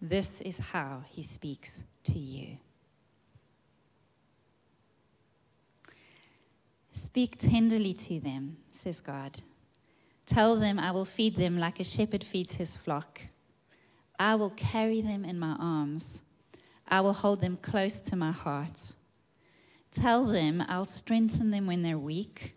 this 0.02 0.40
is 0.42 0.58
how 0.58 1.04
he 1.08 1.22
speaks 1.22 1.82
to 2.02 2.18
you. 2.18 2.58
Speak 6.92 7.38
tenderly 7.38 7.94
to 7.94 8.20
them, 8.20 8.58
says 8.70 9.00
God. 9.00 9.40
Tell 10.26 10.56
them 10.56 10.78
I 10.78 10.90
will 10.90 11.04
feed 11.04 11.36
them 11.36 11.58
like 11.58 11.80
a 11.80 11.84
shepherd 11.84 12.22
feeds 12.22 12.54
his 12.54 12.76
flock. 12.76 13.22
I 14.18 14.34
will 14.36 14.50
carry 14.50 15.00
them 15.00 15.24
in 15.24 15.38
my 15.38 15.56
arms. 15.58 16.22
I 16.86 17.00
will 17.00 17.12
hold 17.12 17.40
them 17.40 17.56
close 17.56 18.00
to 18.00 18.16
my 18.16 18.30
heart. 18.30 18.94
Tell 19.94 20.26
them 20.26 20.64
I'll 20.68 20.84
strengthen 20.84 21.50
them 21.50 21.66
when 21.66 21.82
they're 21.82 21.98
weak. 21.98 22.56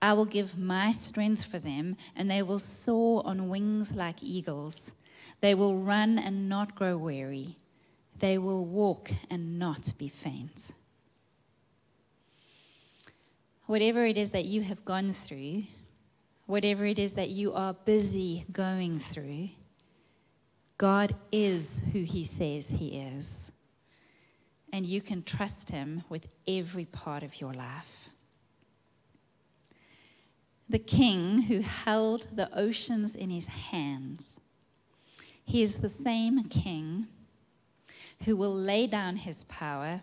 I 0.00 0.12
will 0.12 0.24
give 0.24 0.56
my 0.56 0.92
strength 0.92 1.44
for 1.44 1.58
them, 1.58 1.96
and 2.16 2.30
they 2.30 2.42
will 2.42 2.58
soar 2.58 3.22
on 3.26 3.48
wings 3.48 3.92
like 3.92 4.22
eagles. 4.22 4.92
They 5.40 5.54
will 5.54 5.76
run 5.76 6.18
and 6.18 6.48
not 6.48 6.74
grow 6.74 6.96
weary. 6.96 7.56
They 8.18 8.38
will 8.38 8.64
walk 8.64 9.10
and 9.28 9.58
not 9.58 9.92
be 9.98 10.08
faint. 10.08 10.72
whatever 13.70 14.04
it 14.04 14.18
is 14.18 14.32
that 14.32 14.46
you 14.46 14.62
have 14.62 14.84
gone 14.84 15.12
through, 15.12 15.62
whatever 16.46 16.84
it 16.84 16.98
is 16.98 17.14
that 17.14 17.28
you 17.28 17.52
are 17.52 17.72
busy 17.72 18.44
going 18.50 18.98
through, 18.98 19.48
God 20.76 21.14
is 21.30 21.80
who 21.92 22.00
He 22.02 22.24
says 22.24 22.70
He 22.70 22.98
is. 22.98 23.52
And 24.72 24.86
you 24.86 25.00
can 25.00 25.22
trust 25.22 25.70
Him 25.70 26.04
with 26.08 26.26
every 26.46 26.84
part 26.84 27.22
of 27.22 27.40
your 27.40 27.52
life. 27.52 28.10
The 30.68 30.78
King 30.78 31.42
who 31.42 31.60
held 31.60 32.28
the 32.32 32.48
oceans 32.56 33.16
in 33.16 33.30
His 33.30 33.46
hands, 33.46 34.38
He 35.44 35.62
is 35.62 35.78
the 35.78 35.88
same 35.88 36.44
King 36.44 37.08
who 38.24 38.36
will 38.36 38.54
lay 38.54 38.86
down 38.86 39.16
His 39.16 39.44
power 39.44 40.02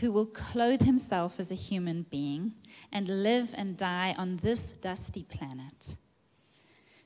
who 0.00 0.12
will 0.12 0.26
clothe 0.26 0.82
himself 0.82 1.38
as 1.38 1.50
a 1.50 1.56
human 1.56 2.02
being 2.02 2.52
and 2.92 3.22
live 3.22 3.52
and 3.56 3.76
die 3.76 4.14
on 4.16 4.38
this 4.42 4.72
dusty 4.72 5.24
planet 5.24 5.96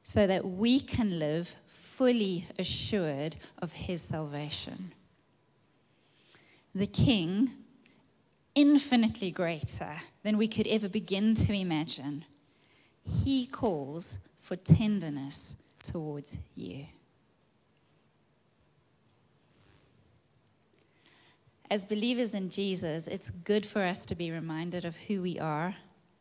so 0.02 0.26
that 0.26 0.44
we 0.44 0.80
can 0.80 1.18
live 1.18 1.56
fully 1.66 2.46
assured 2.58 3.36
of 3.58 3.72
his 3.72 4.02
salvation. 4.02 4.92
The 6.74 6.86
King, 6.86 7.50
infinitely 8.54 9.30
greater 9.30 9.96
than 10.22 10.38
we 10.38 10.48
could 10.48 10.66
ever 10.66 10.88
begin 10.88 11.34
to 11.34 11.52
imagine, 11.52 12.24
he 13.24 13.46
calls 13.46 14.18
for 14.40 14.56
tenderness 14.56 15.54
towards 15.82 16.38
you. 16.54 16.86
as 21.72 21.86
believers 21.86 22.34
in 22.34 22.50
Jesus, 22.50 23.08
it's 23.08 23.30
good 23.30 23.64
for 23.64 23.80
us 23.80 24.04
to 24.04 24.14
be 24.14 24.30
reminded 24.30 24.84
of 24.84 24.94
who 24.94 25.22
we 25.22 25.38
are 25.38 25.74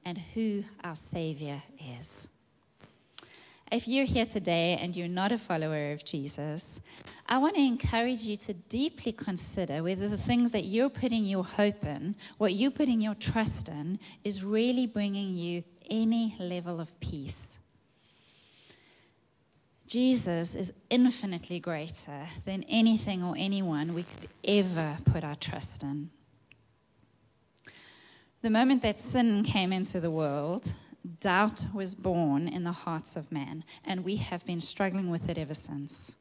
and 0.06 0.18
who 0.18 0.64
our 0.82 0.96
Savior 0.96 1.62
is. 2.00 2.30
If 3.72 3.88
you're 3.88 4.06
here 4.06 4.26
today 4.26 4.78
and 4.82 4.96
you're 4.96 5.08
not 5.08 5.32
a 5.32 5.38
follower 5.38 5.94
of 5.94 6.04
Jesus, 6.04 6.82
I 7.28 7.38
want 7.38 7.56
to 7.56 7.62
encourage 7.62 8.24
you 8.24 8.36
to 8.38 8.54
deeply 8.54 9.14
consider 9.14 9.82
whether 9.82 10.10
the 10.10 10.18
things 10.18 10.52
that 10.52 10.66
you're 10.66 10.90
putting 10.90 11.24
your 11.24 11.46
hope 11.46 11.86
in, 11.86 12.16
what 12.38 12.54
you're 12.54 12.72
putting 12.72 13.00
your 13.00 13.16
trust 13.16 13.70
in, 13.70 14.00
is 14.24 14.44
really 14.44 14.88
bringing 14.88 15.34
you 15.34 15.64
any 15.90 16.36
level 16.40 16.82
of 16.82 17.00
peace 17.00 17.60
Jesus 19.92 20.56
is 20.56 20.72
infinitely 20.90 21.60
greater 21.60 22.26
than 22.46 22.64
anything 22.70 23.22
or 23.22 23.36
anyone 23.38 23.94
we 23.94 24.04
could 24.04 24.30
ever 24.46 24.96
put 25.04 25.22
our 25.22 25.36
trust 25.36 25.84
in. 25.84 26.10
The 28.42 28.50
moment 28.50 28.84
that 28.84 29.02
sin 29.02 29.44
came 29.44 29.74
into 29.74 30.00
the 30.00 30.10
world, 30.10 30.74
doubt 31.20 31.66
was 31.74 31.96
born 31.96 32.48
in 32.48 32.64
the 32.64 32.72
hearts 32.72 33.16
of 33.16 33.32
man, 33.32 33.64
and 33.84 34.04
we 34.04 34.18
have 34.18 34.46
been 34.46 34.62
struggling 34.62 35.10
with 35.10 35.30
it 35.30 35.38
ever 35.38 35.54
since. 35.54 36.12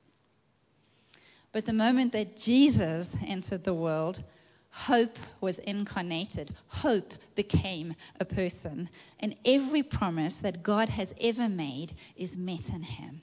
But 1.53 1.67
the 1.67 1.73
moment 1.73 2.13
that 2.13 2.39
Jesus 2.39 3.17
entered 3.27 3.65
the 3.65 3.75
world, 3.75 4.23
hope 4.71 5.19
was 5.41 5.59
incarnated. 5.59 6.55
Hope 6.69 7.15
became 7.35 7.95
a 8.19 8.25
person. 8.25 8.89
And 9.19 9.37
every 9.45 9.83
promise 9.83 10.35
that 10.35 10.63
God 10.63 10.91
has 10.91 11.13
ever 11.21 11.49
made 11.49 11.95
is 12.17 12.37
met 12.37 12.71
in 12.71 12.83
him. 12.83 13.23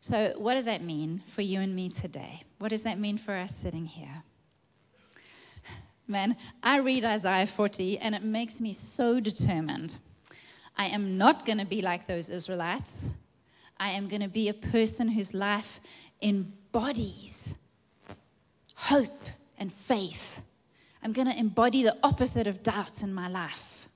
So, 0.00 0.34
what 0.38 0.54
does 0.54 0.66
that 0.66 0.82
mean 0.84 1.22
for 1.26 1.42
you 1.42 1.60
and 1.60 1.74
me 1.74 1.88
today? 1.88 2.44
What 2.58 2.68
does 2.68 2.82
that 2.82 2.98
mean 2.98 3.18
for 3.18 3.34
us 3.34 3.54
sitting 3.54 3.86
here? 3.86 4.22
Man, 6.08 6.36
I 6.62 6.78
read 6.78 7.04
Isaiah 7.04 7.46
40 7.46 7.98
and 7.98 8.14
it 8.14 8.22
makes 8.22 8.60
me 8.60 8.72
so 8.72 9.18
determined. 9.18 9.96
I 10.76 10.86
am 10.86 11.18
not 11.18 11.44
going 11.44 11.58
to 11.58 11.66
be 11.66 11.82
like 11.82 12.06
those 12.06 12.28
Israelites. 12.28 13.14
I 13.78 13.90
am 13.90 14.08
going 14.08 14.22
to 14.22 14.28
be 14.28 14.48
a 14.48 14.54
person 14.54 15.08
whose 15.08 15.34
life 15.34 15.80
embodies 16.22 17.54
hope 18.76 19.24
and 19.58 19.72
faith. 19.72 20.44
I'm 21.02 21.12
going 21.12 21.28
to 21.28 21.38
embody 21.38 21.82
the 21.82 21.96
opposite 22.02 22.46
of 22.46 22.62
doubt 22.62 23.02
in 23.02 23.12
my 23.12 23.28
life. 23.28 23.88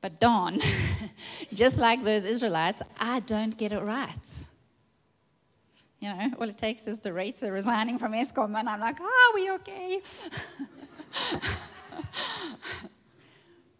But 0.00 0.20
darn, 0.20 0.60
just 1.52 1.76
like 1.76 2.04
those 2.04 2.24
Israelites, 2.24 2.82
I 2.98 3.20
don't 3.20 3.56
get 3.58 3.72
it 3.72 3.80
right. 3.80 4.16
You 6.00 6.08
know, 6.10 6.30
all 6.40 6.48
it 6.48 6.56
takes 6.56 6.86
is 6.86 6.98
de 6.98 7.10
Ruyter 7.10 7.52
resigning 7.52 7.98
from 7.98 8.12
Eskom, 8.12 8.56
and 8.56 8.68
I'm 8.68 8.80
like, 8.80 8.98
oh, 9.00 9.32
we 9.34 9.50
okay? 9.52 10.00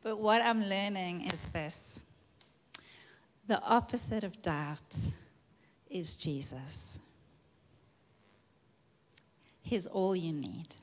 but 0.02 0.18
what 0.18 0.42
I'm 0.42 0.64
learning 0.64 1.30
is 1.32 1.46
this 1.52 2.00
the 3.46 3.62
opposite 3.62 4.24
of 4.24 4.42
doubt 4.42 4.96
is 5.88 6.14
Jesus. 6.16 6.98
He's 9.62 9.86
all 9.86 10.14
you 10.16 10.32
need. 10.32 10.74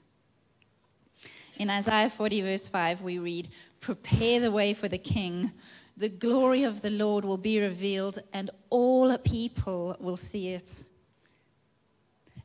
In 1.57 1.69
Isaiah 1.69 2.09
40, 2.09 2.41
verse 2.41 2.67
5, 2.67 3.01
we 3.01 3.19
read, 3.19 3.49
Prepare 3.79 4.39
the 4.39 4.51
way 4.51 4.73
for 4.73 4.87
the 4.87 4.97
king. 4.97 5.51
The 5.95 6.09
glory 6.09 6.63
of 6.63 6.81
the 6.81 6.89
Lord 6.89 7.23
will 7.23 7.37
be 7.37 7.59
revealed, 7.59 8.19
and 8.33 8.49
all 8.69 9.15
people 9.19 9.95
will 9.99 10.17
see 10.17 10.49
it. 10.49 10.83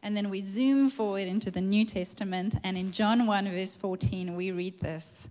And 0.02 0.16
then 0.16 0.30
we 0.30 0.40
zoom 0.40 0.88
forward 0.88 1.28
into 1.28 1.50
the 1.50 1.60
New 1.60 1.84
Testament, 1.84 2.56
and 2.64 2.76
in 2.76 2.90
John 2.90 3.26
1, 3.26 3.50
verse 3.50 3.76
14, 3.76 4.34
we 4.34 4.50
read 4.50 4.80
this 4.80 5.28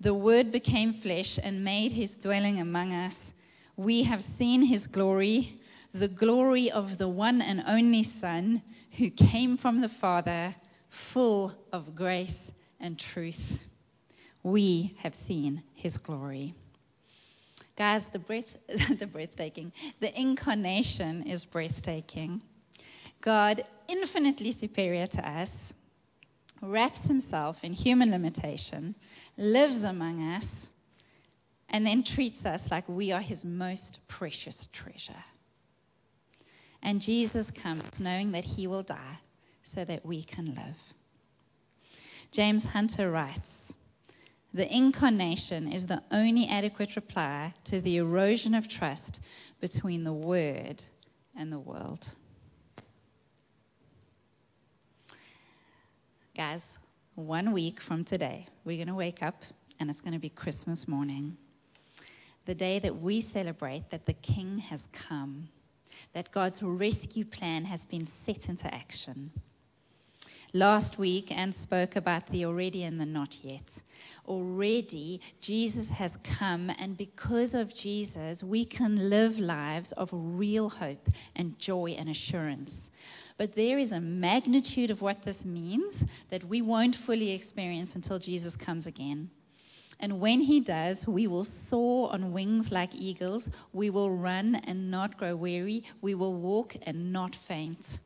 The 0.00 0.14
Word 0.14 0.52
became 0.52 0.92
flesh 0.92 1.38
and 1.42 1.64
made 1.64 1.92
his 1.92 2.16
dwelling 2.16 2.60
among 2.60 2.94
us. 2.94 3.32
We 3.76 4.04
have 4.04 4.22
seen 4.22 4.62
his 4.62 4.86
glory, 4.86 5.60
the 5.92 6.08
glory 6.08 6.70
of 6.70 6.98
the 6.98 7.08
one 7.08 7.40
and 7.42 7.62
only 7.66 8.02
Son 8.02 8.62
who 8.98 9.10
came 9.10 9.56
from 9.56 9.80
the 9.80 9.88
Father, 9.88 10.56
full 10.88 11.54
of 11.72 11.94
grace 11.94 12.52
and 12.80 12.98
truth 12.98 13.68
we 14.42 14.94
have 14.98 15.14
seen 15.14 15.62
his 15.74 15.96
glory. 15.96 16.54
Guys, 17.76 18.08
the, 18.08 18.18
breath, 18.18 18.56
the 18.98 19.06
breathtaking, 19.06 19.72
the 20.00 20.18
incarnation 20.18 21.22
is 21.24 21.44
breathtaking. 21.44 22.42
God, 23.20 23.64
infinitely 23.88 24.52
superior 24.52 25.06
to 25.06 25.28
us, 25.28 25.72
wraps 26.60 27.06
himself 27.06 27.62
in 27.62 27.72
human 27.72 28.10
limitation, 28.10 28.94
lives 29.36 29.84
among 29.84 30.22
us, 30.22 30.70
and 31.68 31.86
then 31.86 32.02
treats 32.02 32.46
us 32.46 32.70
like 32.70 32.88
we 32.88 33.12
are 33.12 33.20
his 33.20 33.44
most 33.44 33.98
precious 34.08 34.68
treasure. 34.72 35.24
And 36.82 37.00
Jesus 37.00 37.50
comes 37.50 38.00
knowing 38.00 38.32
that 38.32 38.44
he 38.44 38.66
will 38.66 38.82
die 38.82 39.18
so 39.62 39.84
that 39.84 40.06
we 40.06 40.22
can 40.22 40.54
live. 40.54 40.94
James 42.30 42.66
Hunter 42.66 43.10
writes, 43.10 43.72
the 44.52 44.74
incarnation 44.74 45.70
is 45.70 45.86
the 45.86 46.02
only 46.10 46.46
adequate 46.46 46.96
reply 46.96 47.54
to 47.64 47.80
the 47.80 47.98
erosion 47.98 48.54
of 48.54 48.68
trust 48.68 49.20
between 49.60 50.04
the 50.04 50.12
Word 50.12 50.84
and 51.36 51.52
the 51.52 51.58
world. 51.58 52.14
Guys, 56.38 56.78
one 57.16 57.50
week 57.50 57.80
from 57.80 58.04
today, 58.04 58.46
we're 58.64 58.76
going 58.76 58.86
to 58.86 58.94
wake 58.94 59.24
up 59.24 59.42
and 59.80 59.90
it's 59.90 60.00
going 60.00 60.12
to 60.12 60.20
be 60.20 60.28
Christmas 60.28 60.86
morning. 60.86 61.36
The 62.44 62.54
day 62.54 62.78
that 62.78 63.00
we 63.00 63.20
celebrate 63.20 63.90
that 63.90 64.06
the 64.06 64.12
King 64.12 64.58
has 64.58 64.86
come, 64.92 65.48
that 66.12 66.30
God's 66.30 66.62
rescue 66.62 67.24
plan 67.24 67.64
has 67.64 67.84
been 67.84 68.06
set 68.06 68.48
into 68.48 68.72
action 68.72 69.32
last 70.52 70.98
week 70.98 71.30
Anne 71.30 71.52
spoke 71.52 71.96
about 71.96 72.28
the 72.28 72.44
already 72.44 72.82
and 72.82 73.00
the 73.00 73.06
not 73.06 73.36
yet. 73.42 73.82
Already, 74.26 75.20
Jesus 75.40 75.90
has 75.90 76.16
come, 76.22 76.70
and 76.78 76.96
because 76.96 77.54
of 77.54 77.74
Jesus, 77.74 78.42
we 78.42 78.64
can 78.64 79.10
live 79.10 79.38
lives 79.38 79.92
of 79.92 80.10
real 80.12 80.70
hope 80.70 81.08
and 81.34 81.58
joy 81.58 81.90
and 81.98 82.08
assurance. 82.08 82.90
But 83.38 83.54
there 83.54 83.78
is 83.78 83.92
a 83.92 84.00
magnitude 84.00 84.90
of 84.90 85.00
what 85.00 85.22
this 85.22 85.44
means 85.44 86.04
that 86.28 86.44
we 86.44 86.60
won't 86.60 86.96
fully 86.96 87.30
experience 87.30 87.94
until 87.94 88.18
Jesus 88.18 88.56
comes 88.56 88.86
again. 88.86 89.30
And 90.00 90.20
when 90.20 90.40
he 90.40 90.60
does, 90.60 91.06
we 91.08 91.26
will 91.26 91.44
soar 91.44 92.12
on 92.12 92.32
wings 92.32 92.70
like 92.70 92.94
eagles. 92.94 93.48
We 93.72 93.90
will 93.90 94.10
run 94.10 94.56
and 94.56 94.90
not 94.90 95.16
grow 95.16 95.34
weary. 95.34 95.84
We 96.00 96.14
will 96.14 96.34
walk 96.34 96.76
and 96.82 97.12
not 97.12 97.34
faint. 97.34 98.00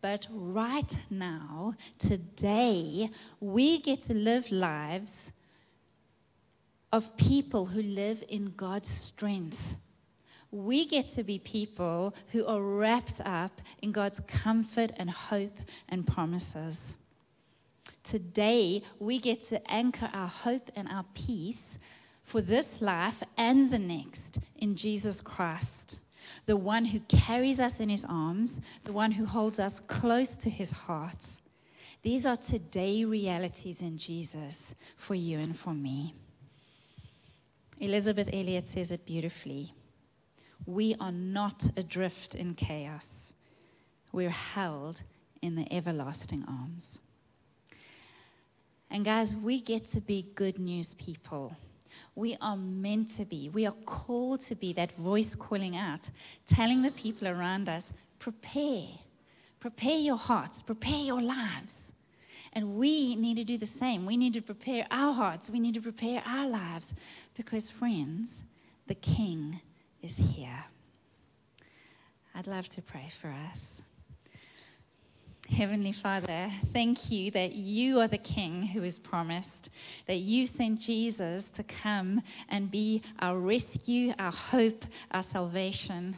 But 0.00 0.26
right 0.30 0.96
now, 1.10 1.74
today, 1.98 3.10
we 3.38 3.78
get 3.78 4.00
to 4.02 4.14
live 4.14 4.50
lives 4.50 5.30
of 6.92 7.16
people 7.16 7.66
who 7.66 7.82
live 7.82 8.24
in 8.28 8.52
God's 8.56 8.90
strength. 8.90 9.76
We 10.52 10.86
get 10.86 11.08
to 11.10 11.24
be 11.24 11.38
people 11.38 12.14
who 12.30 12.46
are 12.46 12.60
wrapped 12.60 13.22
up 13.24 13.62
in 13.80 13.90
God's 13.90 14.20
comfort 14.20 14.92
and 14.98 15.10
hope 15.10 15.58
and 15.88 16.06
promises. 16.06 16.94
Today, 18.04 18.82
we 18.98 19.18
get 19.18 19.42
to 19.44 19.70
anchor 19.70 20.10
our 20.12 20.28
hope 20.28 20.70
and 20.76 20.88
our 20.88 21.06
peace 21.14 21.78
for 22.22 22.42
this 22.42 22.82
life 22.82 23.22
and 23.38 23.70
the 23.70 23.78
next 23.78 24.38
in 24.56 24.76
Jesus 24.76 25.22
Christ, 25.22 26.00
the 26.44 26.56
one 26.56 26.86
who 26.86 27.00
carries 27.00 27.58
us 27.58 27.80
in 27.80 27.88
his 27.88 28.04
arms, 28.04 28.60
the 28.84 28.92
one 28.92 29.12
who 29.12 29.24
holds 29.24 29.58
us 29.58 29.80
close 29.80 30.36
to 30.36 30.50
his 30.50 30.70
heart. 30.70 31.38
These 32.02 32.26
are 32.26 32.36
today 32.36 33.04
realities 33.04 33.80
in 33.80 33.96
Jesus 33.96 34.74
for 34.96 35.14
you 35.14 35.38
and 35.38 35.56
for 35.56 35.72
me. 35.72 36.14
Elisabeth 37.80 38.28
Elliot 38.32 38.68
says 38.68 38.90
it 38.90 39.06
beautifully. 39.06 39.72
We 40.66 40.94
are 41.00 41.12
not 41.12 41.68
adrift 41.76 42.34
in 42.34 42.54
chaos. 42.54 43.32
We're 44.12 44.30
held 44.30 45.02
in 45.40 45.56
the 45.56 45.72
everlasting 45.72 46.44
arms. 46.46 47.00
And 48.90 49.04
guys, 49.04 49.34
we 49.34 49.60
get 49.60 49.86
to 49.88 50.00
be 50.00 50.32
good 50.34 50.58
news 50.58 50.94
people. 50.94 51.56
We 52.14 52.36
are 52.40 52.56
meant 52.56 53.10
to 53.16 53.24
be. 53.24 53.48
We 53.48 53.66
are 53.66 53.74
called 53.86 54.42
to 54.42 54.54
be 54.54 54.72
that 54.74 54.92
voice 54.92 55.34
calling 55.34 55.76
out, 55.76 56.10
telling 56.46 56.82
the 56.82 56.90
people 56.90 57.26
around 57.26 57.68
us, 57.68 57.92
prepare. 58.18 58.88
Prepare 59.60 59.98
your 59.98 60.16
hearts, 60.16 60.60
prepare 60.60 60.98
your 60.98 61.22
lives. 61.22 61.92
And 62.52 62.74
we 62.74 63.16
need 63.16 63.36
to 63.36 63.44
do 63.44 63.56
the 63.56 63.66
same. 63.66 64.04
We 64.04 64.16
need 64.16 64.34
to 64.34 64.42
prepare 64.42 64.86
our 64.90 65.14
hearts, 65.14 65.48
we 65.48 65.60
need 65.60 65.74
to 65.74 65.80
prepare 65.80 66.22
our 66.26 66.48
lives 66.48 66.94
because, 67.34 67.70
friends, 67.70 68.44
the 68.88 68.94
King 68.94 69.60
is 70.02 70.16
here. 70.16 70.64
I'd 72.34 72.46
love 72.46 72.68
to 72.70 72.82
pray 72.82 73.08
for 73.20 73.28
us. 73.50 73.82
Heavenly 75.50 75.92
Father, 75.92 76.48
thank 76.72 77.10
you 77.10 77.30
that 77.32 77.52
you 77.52 78.00
are 78.00 78.08
the 78.08 78.16
King 78.16 78.62
who 78.62 78.82
is 78.82 78.98
promised, 78.98 79.68
that 80.06 80.16
you 80.16 80.46
sent 80.46 80.80
Jesus 80.80 81.50
to 81.50 81.62
come 81.62 82.22
and 82.48 82.70
be 82.70 83.02
our 83.18 83.38
rescue, 83.38 84.14
our 84.18 84.32
hope, 84.32 84.86
our 85.10 85.22
salvation. 85.22 86.16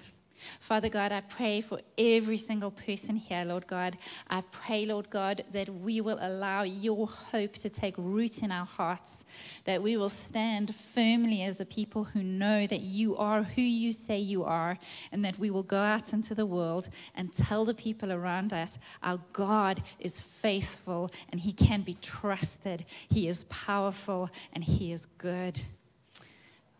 Father 0.61 0.88
God, 0.88 1.12
I 1.12 1.20
pray 1.20 1.61
for 1.61 1.80
every 1.96 2.37
single 2.37 2.70
person 2.70 3.16
here, 3.16 3.44
Lord 3.44 3.66
God. 3.66 3.96
I 4.28 4.42
pray, 4.52 4.87
Lord 4.87 5.11
God, 5.11 5.44
that 5.52 5.68
we 5.68 6.00
will 6.00 6.18
allow 6.20 6.62
your 6.62 7.07
hope 7.07 7.54
to 7.54 7.68
take 7.68 7.94
root 7.98 8.42
in 8.42 8.50
our 8.50 8.66
hearts, 8.66 9.24
that 9.64 9.83
we 9.83 9.96
will 9.96 10.09
stand 10.09 10.74
firmly 10.94 11.42
as 11.42 11.61
a 11.61 11.64
people 11.64 12.04
who 12.04 12.22
know 12.22 12.66
that 12.66 12.80
you 12.80 13.16
are 13.16 13.42
who 13.42 13.62
you 13.62 13.92
say 13.92 14.18
you 14.18 14.44
are, 14.44 14.78
and 15.12 15.24
that 15.24 15.38
we 15.38 15.50
will 15.50 15.62
go 15.62 15.78
out 15.78 16.12
into 16.12 16.35
the 16.35 16.46
world 16.46 16.88
and 17.14 17.33
tell 17.33 17.64
the 17.64 17.74
people 17.74 18.12
around 18.12 18.52
us 18.52 18.78
our 19.02 19.20
God 19.33 19.83
is 19.98 20.20
faithful 20.20 21.11
and 21.30 21.40
he 21.40 21.52
can 21.52 21.83
be 21.83 21.94
trusted, 21.94 22.85
he 23.09 23.28
is 23.28 23.44
powerful, 23.44 24.30
and 24.52 24.64
he 24.64 24.92
is 24.92 25.07
good. 25.18 25.62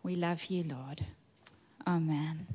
We 0.03 0.15
love 0.15 0.45
you, 0.45 0.63
Lord. 0.63 1.05
Amen. 1.87 2.47